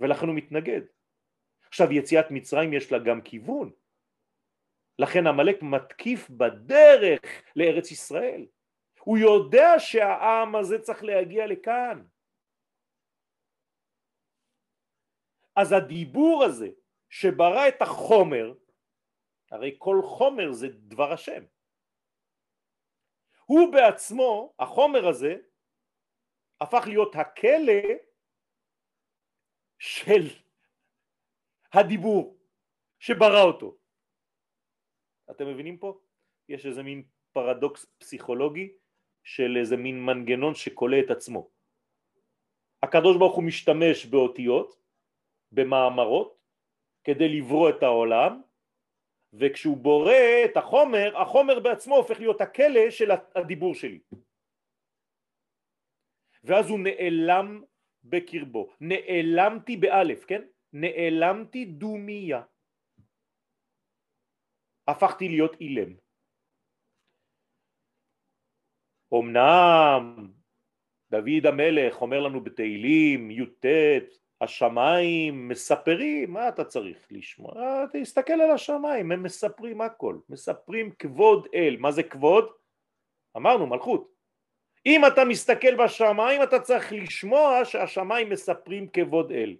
[0.00, 0.80] ולכן הוא מתנגד.
[1.68, 3.70] עכשיו יציאת מצרים יש לה גם כיוון.
[4.98, 7.20] לכן עמלק מתקיף בדרך
[7.56, 8.46] לארץ ישראל.
[9.00, 12.04] הוא יודע שהעם הזה צריך להגיע לכאן.
[15.56, 16.68] אז הדיבור הזה
[17.10, 18.54] שברא את החומר
[19.50, 21.44] הרי כל חומר זה דבר השם
[23.52, 25.36] הוא בעצמו, החומר הזה,
[26.60, 27.82] הפך להיות הכלא
[29.78, 30.24] של
[31.72, 32.38] הדיבור
[32.98, 33.76] שברא אותו.
[35.30, 36.00] אתם מבינים פה?
[36.48, 38.72] יש איזה מין פרדוקס פסיכולוגי
[39.24, 41.50] של איזה מין מנגנון שכולא את עצמו.
[42.82, 44.82] הקדוש ברוך הוא משתמש באותיות,
[45.52, 46.38] במאמרות,
[47.04, 48.42] כדי לברוא את העולם,
[49.32, 54.00] וכשהוא בורא את החומר, החומר בעצמו הופך להיות הכלא של הדיבור שלי.
[56.44, 57.62] ואז הוא נעלם
[58.04, 58.72] בקרבו.
[58.80, 60.42] נעלמתי באלף, כן?
[60.72, 62.42] נעלמתי דומיה.
[64.88, 65.96] הפכתי להיות אילם.
[69.14, 70.32] אמנם
[71.10, 73.66] דוד המלך אומר לנו בתהילים י"ט
[74.42, 77.84] השמיים מספרים, מה אתה צריך לשמוע?
[77.92, 82.52] תסתכל על השמיים, הם מספרים הכל, מספרים כבוד אל, מה זה כבוד?
[83.36, 84.12] אמרנו מלכות.
[84.86, 89.56] אם אתה מסתכל בשמיים אתה צריך לשמוע שהשמיים מספרים כבוד אל.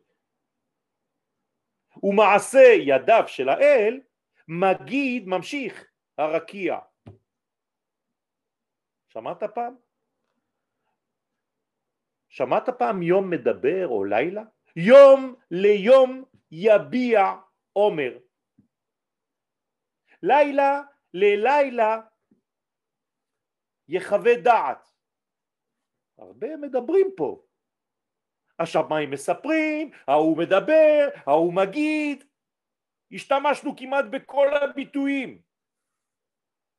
[2.02, 4.00] ומעשה ידיו של האל
[4.48, 5.84] מגיד ממשיך
[6.18, 6.78] הרקיע.
[9.08, 9.74] שמעת פעם?
[12.28, 14.42] שמעת פעם יום מדבר או לילה?
[14.76, 17.22] יום ליום יביע
[17.72, 18.18] עומר.
[20.22, 20.80] לילה
[21.14, 22.00] ללילה
[23.88, 24.88] יחווה דעת.
[26.18, 27.46] הרבה מדברים פה.
[28.58, 32.24] השמיים מספרים, ההוא מדבר, ההוא מגיד.
[33.12, 35.42] השתמשנו כמעט בכל הביטויים.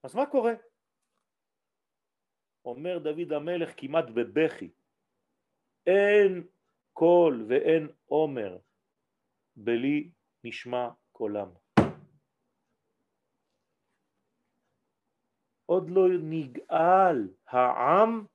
[0.03, 0.53] אז מה קורה?
[2.65, 4.71] אומר דוד המלך כמעט בבכי,
[5.87, 6.47] אין
[6.93, 8.57] קול ואין עומר,
[9.55, 10.11] בלי
[10.43, 11.49] נשמע קולם.
[15.65, 18.25] עוד לא נגאל העם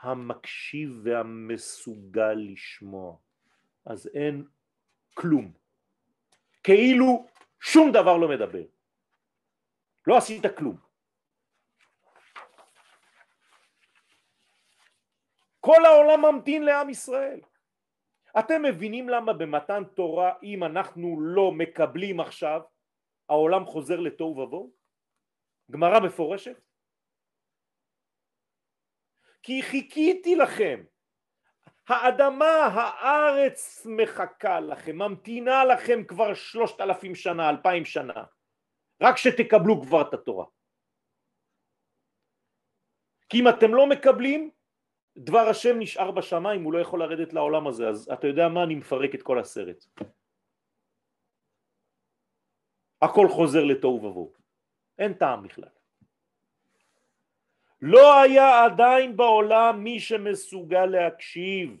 [0.00, 3.16] המקשיב והמסוגל לשמוע,
[3.86, 4.44] אז אין
[5.14, 5.52] כלום.
[6.62, 7.26] כאילו
[7.60, 8.64] שום דבר לא מדבר.
[10.06, 10.76] לא עשית כלום.
[15.60, 17.40] כל העולם ממתין לעם ישראל.
[18.38, 22.60] אתם מבינים למה במתן תורה אם אנחנו לא מקבלים עכשיו
[23.28, 24.72] העולם חוזר לתוהו ובוהו?
[25.70, 26.60] גמרא מפורשת?
[29.42, 30.84] כי חיכיתי לכם
[31.88, 38.24] האדמה, הארץ מחכה לכם, ממתינה לכם כבר שלושת אלפים שנה, אלפיים שנה
[39.02, 40.46] רק שתקבלו כבר את התורה
[43.28, 44.50] כי אם אתם לא מקבלים
[45.16, 48.62] דבר השם נשאר בשמיים, הוא לא יכול לרדת לעולם הזה, אז אתה יודע מה?
[48.62, 49.84] אני מפרק את כל הסרט.
[53.02, 54.32] הכל חוזר לתוהו ובוהו.
[54.98, 55.68] אין טעם בכלל.
[57.82, 61.80] לא היה עדיין בעולם מי שמסוגל להקשיב.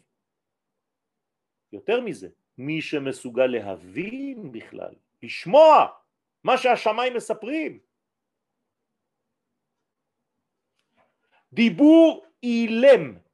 [1.72, 5.86] יותר מזה, מי שמסוגל להבין בכלל, לשמוע
[6.44, 7.78] מה שהשמיים מספרים.
[11.52, 13.25] דיבור אילם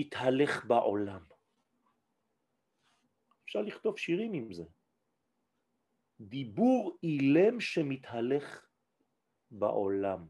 [0.00, 1.24] יתהלך בעולם.
[3.44, 4.64] אפשר לכתוב שירים עם זה.
[6.20, 8.66] דיבור אילם שמתהלך
[9.50, 10.26] בעולם.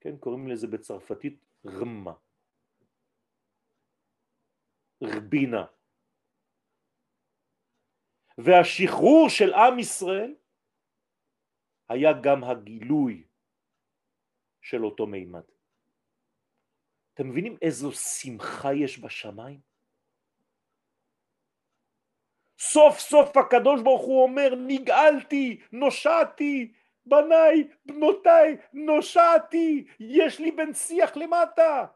[0.00, 2.14] כן, קוראים לזה בצרפתית רמה.
[5.02, 5.66] רבינה.
[8.38, 10.34] והשחרור של עם ישראל,
[11.88, 13.24] היה גם הגילוי
[14.62, 15.59] של אותו מימד.
[17.20, 19.60] אתם מבינים איזו שמחה יש בשמיים?
[22.58, 26.72] סוף סוף הקדוש ברוך הוא אומר נגאלתי, נושעתי,
[27.06, 31.86] בניי, בנותיי, נושעתי, יש לי בן שיח למטה.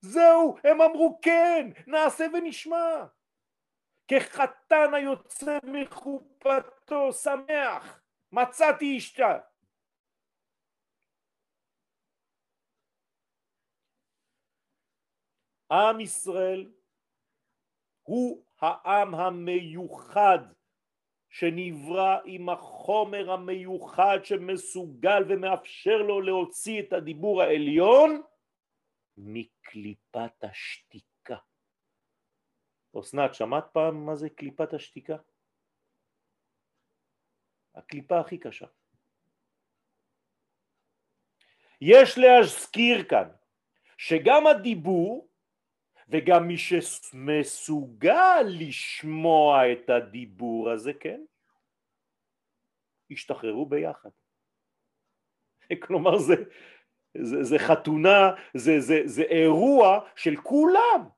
[0.00, 3.04] זהו, הם אמרו כן, נעשה ונשמע.
[4.08, 8.00] כחתן היוצא מחופתו, שמח,
[8.32, 9.38] מצאתי אשתה.
[15.70, 16.72] עם ישראל
[18.02, 20.38] הוא העם המיוחד
[21.28, 28.22] שנברא עם החומר המיוחד שמסוגל ומאפשר לו להוציא את הדיבור העליון
[29.16, 31.36] מקליפת השתיקה.
[33.00, 35.16] אסנת, שמעת פעם מה זה קליפת השתיקה?
[37.74, 38.66] הקליפה הכי קשה.
[41.80, 43.28] יש להזכיר כאן
[43.98, 45.33] שגם הדיבור
[46.08, 51.20] וגם מי שמסוגל לשמוע את הדיבור הזה, כן,
[53.10, 54.10] השתחררו ביחד.
[55.86, 56.34] כלומר זה,
[57.22, 61.08] זה, זה חתונה, זה, זה, זה אירוע של כולם.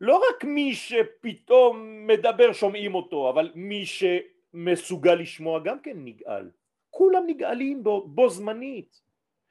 [0.00, 6.50] לא רק מי שפתאום מדבר שומעים אותו, אבל מי שמסוגל לשמוע גם כן נגאל.
[6.90, 9.00] כולם נגאלים בו, בו זמנית.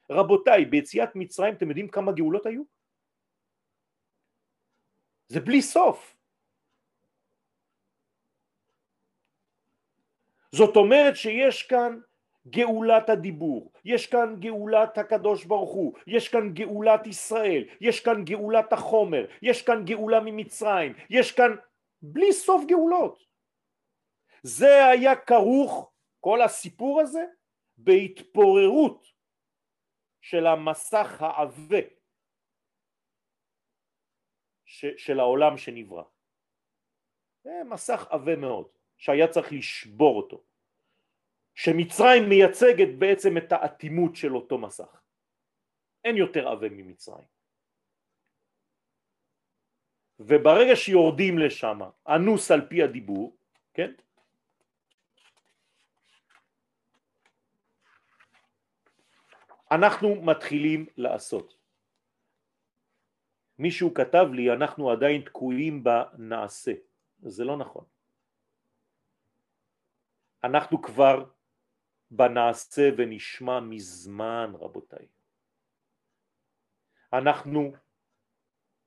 [0.10, 2.77] רבותיי, ביציאת מצרים אתם יודעים כמה גאולות היו?
[5.28, 6.16] זה בלי סוף.
[10.52, 12.00] זאת אומרת שיש כאן
[12.50, 18.74] גאולת הדיבור, יש כאן גאולת הקדוש ברוך הוא, יש כאן גאולת ישראל, יש כאן גאולת
[18.74, 21.56] החומר, יש כאן גאולה ממצרים, יש כאן
[22.02, 23.24] בלי סוף גאולות.
[24.44, 27.26] זה היה כרוך, כל הסיפור הזה,
[27.78, 29.06] בהתפוררות
[30.22, 31.97] של המסך העבה
[34.98, 36.04] של העולם שנברא.
[37.44, 40.44] זה מסך עבה מאוד, שהיה צריך לשבור אותו.
[41.56, 45.02] שמצרים מייצגת בעצם את האטימות של אותו מסך.
[46.04, 47.28] אין יותר עבה ממצרים.
[50.20, 53.38] וברגע שיורדים לשם, אנוס על פי הדיבור,
[53.74, 53.92] כן?
[59.72, 61.57] אנחנו מתחילים לעשות.
[63.60, 66.72] מישהו כתב לי אנחנו עדיין תקועים בנעשה,
[67.22, 67.86] זה לא נכון.
[70.44, 71.26] אנחנו כבר
[72.12, 75.08] בנעשה ונשמע מזמן רבותיי.
[77.14, 77.74] אנחנו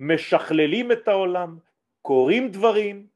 [0.00, 1.58] משכללים את העולם,
[2.02, 3.06] קוראים דברים,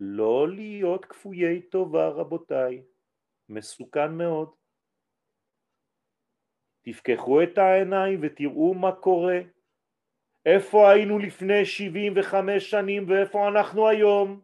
[0.00, 2.82] לא להיות כפויי טובה רבותיי,
[3.48, 4.54] מסוכן מאוד.
[6.82, 9.40] תפקחו את העיניים ותראו מה קורה
[10.46, 14.40] איפה היינו לפני 75 שנים ואיפה אנחנו היום?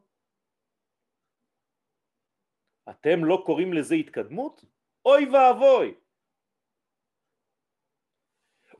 [2.91, 4.65] אתם לא קוראים לזה התקדמות?
[5.07, 5.95] אוי ואבוי.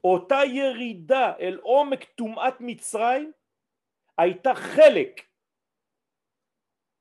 [0.05, 3.33] אותה ירידה אל עומק טומאת מצרים
[4.19, 5.21] הייתה חלק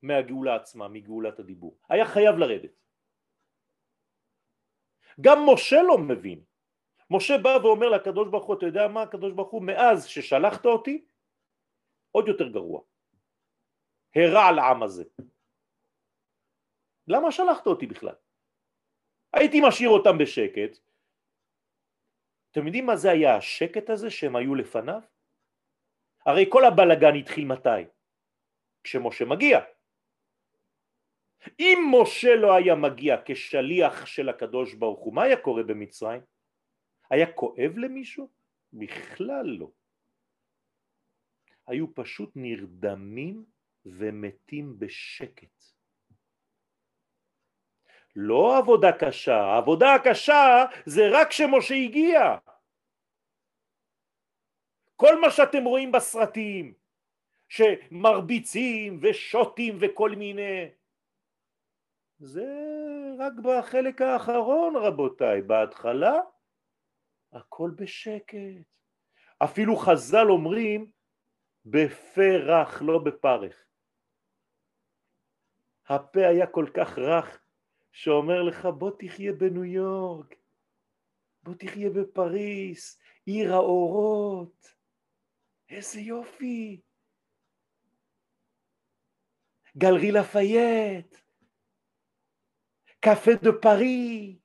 [0.02, 1.80] מהגאולה עצמה, מגאולת הדיבור.
[1.90, 2.72] היה חייב לרדת.
[5.22, 6.49] גם משה לא מבין.
[7.12, 11.06] משה בא ואומר לקדוש ברוך הוא, אתה יודע מה הקדוש ברוך הוא, מאז ששלחת אותי,
[12.12, 12.82] עוד יותר גרוע.
[14.16, 15.04] הרע לעם הזה.
[17.08, 18.16] למה שלחת אותי בכלל?
[19.34, 20.80] הייתי משאיר אותם בשקט.
[22.52, 25.02] אתם יודעים מה זה היה השקט הזה שהם היו לפניו?
[26.26, 27.82] הרי כל הבלגן התחיל מתי?
[28.84, 29.60] כשמשה מגיע.
[31.60, 36.22] אם משה לא היה מגיע כשליח של הקדוש ברוך הוא, מה היה קורה במצרים?
[37.10, 38.30] היה כואב למישהו?
[38.74, 39.72] בכלל לא.
[41.68, 43.46] היו פשוט נרדמים
[43.86, 45.64] ומתים בשקט.
[48.16, 52.20] לא עבודה קשה, העבודה הקשה זה רק כשמשה הגיע.
[54.96, 56.74] כל מה שאתם רואים בסרטים,
[57.50, 60.70] שמרביצים ושותים וכל מיני,
[62.20, 62.48] זה
[63.20, 66.20] רק בחלק האחרון רבותיי, בהתחלה
[67.34, 68.36] הכל בשקט.
[69.44, 70.92] אפילו חז"ל אומרים
[71.66, 73.66] בפה רך, לא בפרך.
[75.88, 77.42] הפה היה כל כך רך
[77.92, 80.36] שאומר לך בוא תחיה בניו יורק,
[81.44, 84.74] בוא תחיה בפריס, עיר האורות,
[85.70, 86.82] איזה יופי.
[89.78, 91.16] גלרי לפייט,
[93.00, 94.40] קפה דה פארי,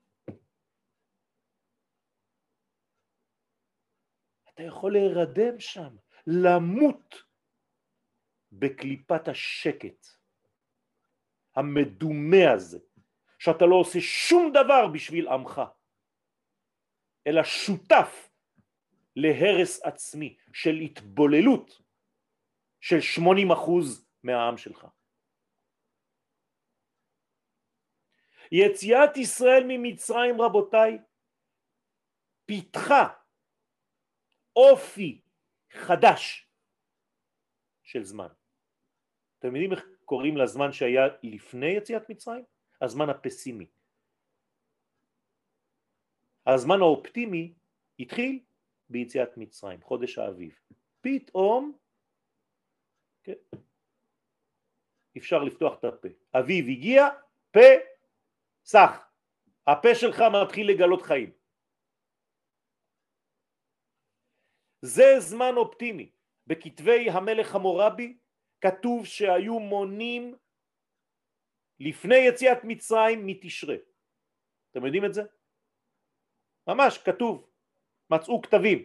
[4.54, 5.96] אתה יכול להירדם שם,
[6.26, 7.14] למות
[8.52, 10.06] בקליפת השקט
[11.56, 12.78] המדומה הזה,
[13.38, 15.60] שאתה לא עושה שום דבר בשביל עמך,
[17.26, 18.30] אלא שותף
[19.16, 21.80] להרס עצמי של התבוללות
[22.80, 24.86] של 80 אחוז מהעם שלך.
[28.52, 30.98] יציאת ישראל ממצרים רבותיי
[32.46, 33.23] פיתחה
[34.56, 35.20] אופי
[35.70, 36.48] חדש
[37.82, 38.28] של זמן.
[39.38, 42.44] אתם יודעים איך קוראים לזמן שהיה לפני יציאת מצרים?
[42.80, 43.66] הזמן הפסימי.
[46.46, 47.52] הזמן האופטימי
[47.98, 48.40] התחיל
[48.88, 50.58] ביציאת מצרים, חודש האביב.
[51.00, 51.78] פתאום
[53.24, 53.32] כן,
[55.18, 56.08] אפשר לפתוח את הפה.
[56.34, 57.08] אביב הגיע,
[57.50, 57.60] פה,
[58.64, 59.08] סח.
[59.66, 61.30] הפה שלך מתחיל לגלות חיים.
[64.84, 66.10] זה זמן אופטימי.
[66.46, 68.16] בכתבי המלך חמורבי
[68.60, 70.34] כתוב שהיו מונים
[71.80, 73.76] לפני יציאת מצרים מתשרה.
[74.70, 75.22] אתם יודעים את זה?
[76.66, 77.50] ממש כתוב,
[78.10, 78.84] מצאו כתבים.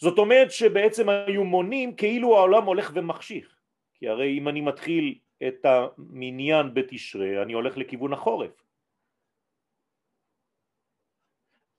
[0.00, 3.60] זאת אומרת שבעצם היו מונים כאילו העולם הולך ומחשיך.
[3.94, 8.62] כי הרי אם אני מתחיל את המניין בתשרה אני הולך לכיוון החורף.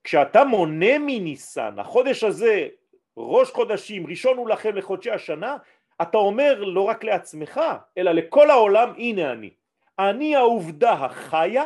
[0.04, 2.68] כשאתה מונה מניסן, החודש הזה
[3.16, 5.56] ראש חודשים, ראשון הוא לכם לחודשי השנה,
[6.02, 7.60] אתה אומר לא רק לעצמך,
[7.98, 9.50] אלא לכל העולם, הנה אני.
[9.98, 11.64] אני העובדה החיה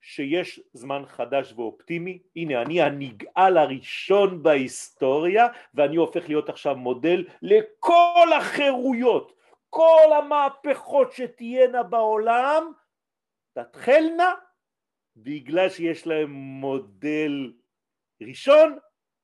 [0.00, 8.28] שיש זמן חדש ואופטימי, הנה אני הנגאל הראשון בהיסטוריה ואני הופך להיות עכשיו מודל לכל
[8.36, 9.32] החירויות,
[9.70, 12.72] כל המהפכות שתהיינה בעולם
[13.52, 14.34] תתחלנה
[15.16, 17.52] בגלל שיש להם מודל
[18.22, 18.78] ראשון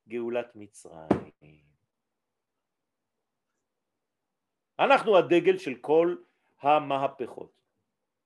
[0.09, 1.65] גאולת מצרים.
[4.79, 6.17] אנחנו הדגל של כל
[6.61, 7.53] המהפכות,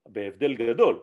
[0.07, 1.03] בהבדל גדול.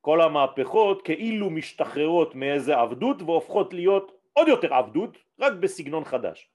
[0.00, 6.50] כל המהפכות כאילו משתחררות מאיזה עבדות והופכות להיות עוד יותר עבדות, רק בסגנון חדש.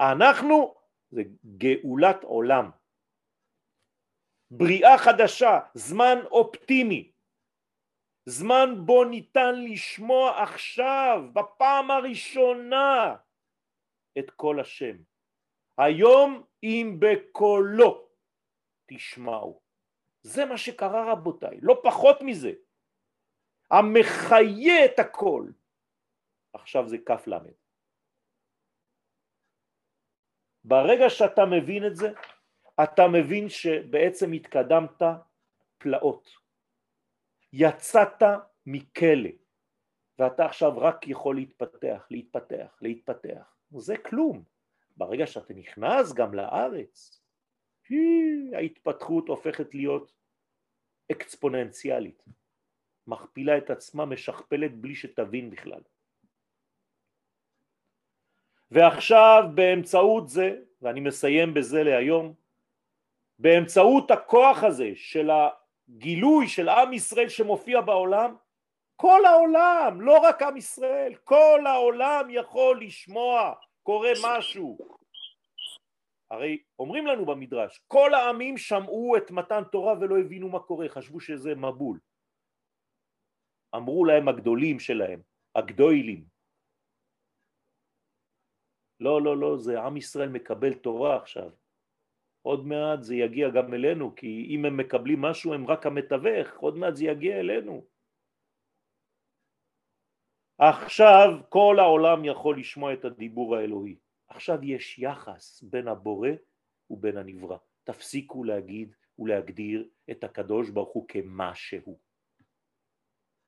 [0.00, 0.74] אנחנו
[1.10, 1.22] זה
[1.58, 2.70] גאולת עולם,
[4.50, 7.12] בריאה חדשה, זמן אופטימי,
[8.28, 13.16] זמן בו ניתן לשמוע עכשיו בפעם הראשונה
[14.18, 14.96] את קול השם.
[15.78, 18.08] היום אם בקולו
[18.86, 19.60] תשמעו.
[20.22, 22.52] זה מה שקרה רבותיי, לא פחות מזה.
[23.70, 25.46] המחיה את הכל.
[26.52, 27.56] עכשיו זה כף למד.
[30.64, 32.12] ברגע שאתה מבין את זה,
[32.82, 35.02] אתה מבין שבעצם התקדמת
[35.78, 36.47] פלאות.
[37.52, 38.22] יצאת
[38.66, 39.30] מכלא,
[40.18, 43.56] ואתה עכשיו רק יכול להתפתח, להתפתח, להתפתח.
[43.70, 44.44] זה כלום.
[44.96, 47.22] ברגע שאתה נכנס גם לארץ,
[48.54, 50.12] ההתפתחות הופכת להיות
[51.12, 52.24] אקספוננציאלית,
[53.06, 55.80] מכפילה את עצמה, משכפלת בלי שתבין בכלל.
[58.70, 62.34] ועכשיו באמצעות זה, ואני מסיים בזה להיום,
[63.38, 65.30] באמצעות הכוח הזה של
[65.88, 68.36] הגילוי של עם ישראל שמופיע בעולם,
[68.96, 74.78] כל העולם, לא רק עם ישראל, כל העולם יכול לשמוע, קורה משהו.
[76.30, 81.20] הרי אומרים לנו במדרש, כל העמים שמעו את מתן תורה ולא הבינו מה קורה, חשבו
[81.20, 81.98] שזה מבול.
[83.74, 85.20] אמרו להם הגדולים שלהם,
[85.54, 86.24] הגדולים,
[89.00, 91.50] לא, לא, לא, זה עם ישראל מקבל תורה עכשיו.
[92.42, 96.76] עוד מעט זה יגיע גם אלינו, כי אם הם מקבלים משהו הם רק המתווך, עוד
[96.76, 97.84] מעט זה יגיע אלינו.
[100.58, 103.96] עכשיו כל העולם יכול לשמוע את הדיבור האלוהי.
[104.28, 106.30] עכשיו יש יחס בין הבורא
[106.90, 107.56] ובין הנברא.
[107.84, 111.98] תפסיקו להגיד ולהגדיר את הקדוש ברוך הוא כמשהו.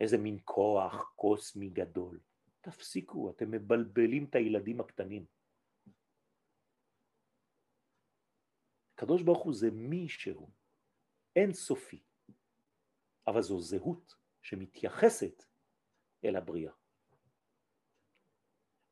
[0.01, 2.21] איזה מין כוח קוסמי גדול.
[2.61, 5.25] תפסיקו, אתם מבלבלים את הילדים הקטנים.
[9.01, 10.51] הקדוש ברוך הוא זה מי שהוא,
[11.37, 12.03] אין סופי,
[13.27, 15.45] אבל זו זהות שמתייחסת
[16.25, 16.73] אל הבריאה.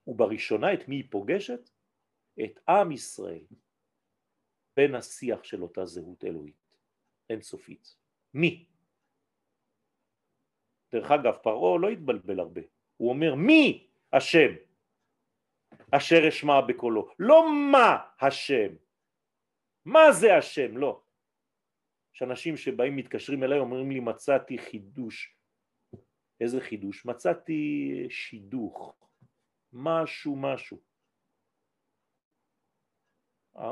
[0.06, 1.70] ובראשונה את מי היא פוגשת?
[2.44, 3.46] את עם ישראל
[4.76, 6.76] בין השיח של אותה זהות אלוהית,
[7.30, 7.96] אין סופית.
[8.34, 8.66] מי?
[10.92, 12.62] דרך אגב, פרעה לא התבלבל הרבה,
[12.96, 14.54] הוא אומר מי השם
[15.90, 18.87] אשר אשמע בקולו, לא מה השם,
[19.84, 20.76] מה זה השם?
[20.76, 21.02] לא.
[22.14, 25.36] יש אנשים שבאים מתקשרים אליי אומרים לי מצאתי חידוש.
[26.40, 27.06] איזה חידוש?
[27.06, 28.96] מצאתי שידוך.
[29.72, 30.80] משהו משהו.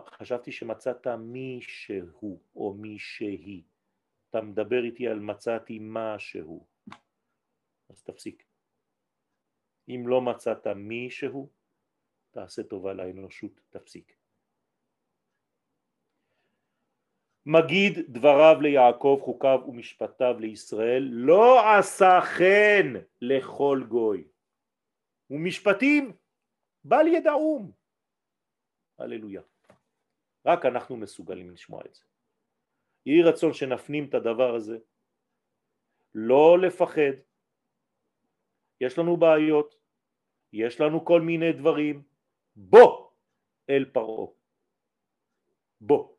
[0.06, 3.64] חשבתי שמצאת מישהו או מישהי.
[4.30, 6.66] אתה מדבר איתי על מצאתי משהו.
[7.90, 8.44] אז תפסיק.
[9.88, 11.50] אם לא מצאת מישהו,
[12.30, 14.16] תעשה טובה לאנושות, תפסיק.
[17.46, 24.28] מגיד דבריו ליעקב, חוקיו ומשפטיו לישראל, לא עשה חן לכל גוי.
[25.30, 26.12] ומשפטים
[26.84, 27.72] בל ידעום.
[28.98, 29.42] הללויה.
[30.46, 32.04] רק אנחנו מסוגלים לשמוע את זה.
[33.06, 34.78] יהי רצון שנפנים את הדבר הזה,
[36.14, 37.22] לא לפחד,
[38.80, 39.74] יש לנו בעיות,
[40.52, 42.02] יש לנו כל מיני דברים,
[42.56, 43.10] בוא
[43.70, 44.26] אל פרעה,
[45.80, 46.15] בוא.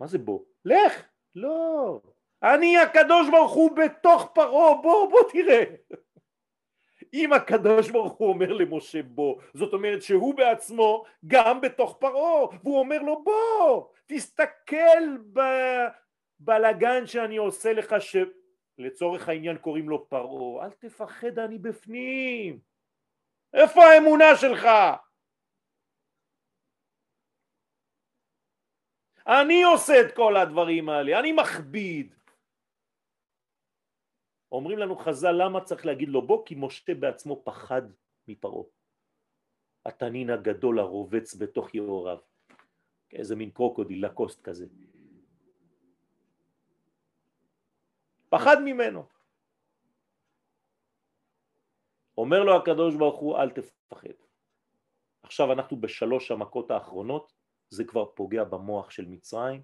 [0.00, 0.40] מה זה בוא?
[0.64, 1.02] לך!
[1.34, 2.00] לא,
[2.42, 5.64] אני הקדוש ברוך הוא בתוך פרעה, בוא בוא תראה.
[7.14, 12.78] אם הקדוש ברוך הוא אומר למשה בוא, זאת אומרת שהוא בעצמו גם בתוך פרעה, והוא
[12.78, 15.16] אומר לו בוא, תסתכל
[16.40, 22.58] בבלגן שאני עושה לך שלצורך העניין קוראים לו פרעה, אל תפחד אני בפנים,
[23.54, 24.68] איפה האמונה שלך?
[29.26, 32.14] אני עושה את כל הדברים האלה, אני מכביד.
[34.52, 36.46] אומרים לנו חז"ל למה צריך להגיד לו בוא?
[36.46, 37.82] כי משה בעצמו פחד
[38.28, 38.64] מפרעה.
[39.86, 42.18] התנין הגדול הרובץ בתוך יאוריו.
[43.12, 44.66] איזה מין קרוקודיל לקוסט כזה.
[48.28, 49.08] פחד ממנו.
[52.18, 54.08] אומר לו הקדוש ברוך הוא אל תפחד.
[55.22, 57.32] עכשיו אנחנו בשלוש המכות האחרונות,
[57.70, 59.62] זה כבר פוגע במוח של מצרים,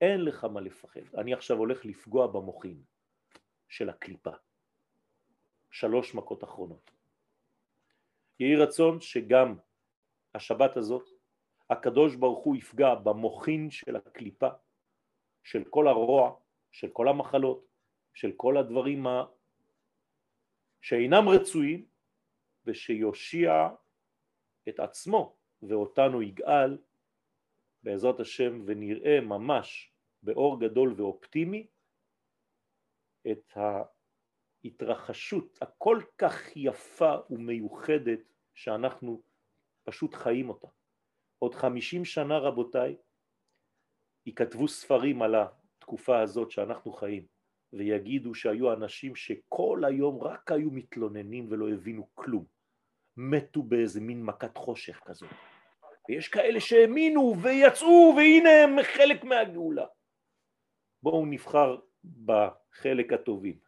[0.00, 1.00] אין לך מה לפחד.
[1.18, 2.82] אני עכשיו הולך לפגוע במוחים
[3.68, 4.30] של הקליפה.
[5.70, 6.90] שלוש מכות אחרונות.
[8.40, 9.56] יהי רצון שגם
[10.34, 11.08] השבת הזאת
[11.70, 14.48] הקדוש ברוך הוא יפגע במוחין של הקליפה,
[15.42, 16.36] של כל הרוע,
[16.72, 17.66] של כל המחלות,
[18.14, 19.24] של כל הדברים ה...
[20.80, 21.86] שאינם רצויים,
[22.66, 23.68] ושיושיע
[24.68, 26.78] את עצמו ואותנו יגאל
[27.84, 31.66] בעזרת השם ונראה ממש באור גדול ואופטימי
[33.30, 33.52] את
[34.64, 38.20] ההתרחשות הכל כך יפה ומיוחדת
[38.54, 39.22] שאנחנו
[39.84, 40.68] פשוט חיים אותה.
[41.38, 42.96] עוד חמישים שנה רבותיי
[44.26, 47.26] ייכתבו ספרים על התקופה הזאת שאנחנו חיים
[47.72, 52.44] ויגידו שהיו אנשים שכל היום רק היו מתלוננים ולא הבינו כלום
[53.16, 55.53] מתו באיזה מין מכת חושך כזאת
[56.08, 59.84] ויש כאלה שהאמינו ויצאו והנה הם חלק מהגאולה
[61.02, 61.76] בואו נבחר
[62.24, 63.58] בחלק הטובים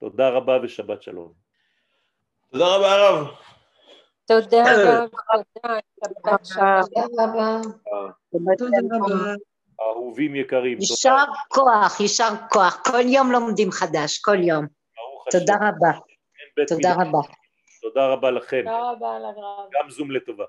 [0.00, 1.32] תודה רבה ושבת שלום
[2.50, 3.26] תודה רבה הרב
[4.30, 4.62] תודה
[8.92, 9.34] רבה.
[9.80, 10.78] אהובים יקרים.
[10.78, 12.82] יישר כוח, יישר כוח.
[12.84, 14.66] כל יום לומדים חדש, כל יום.
[15.30, 15.98] תודה רבה.
[16.68, 17.18] תודה רבה.
[17.82, 18.62] תודה רבה לכם.
[18.64, 19.68] תודה רבה לרב.
[19.72, 20.44] גם זום לטובה.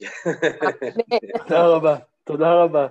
[1.48, 1.96] תודה רבה.
[2.24, 2.86] תודה רבה.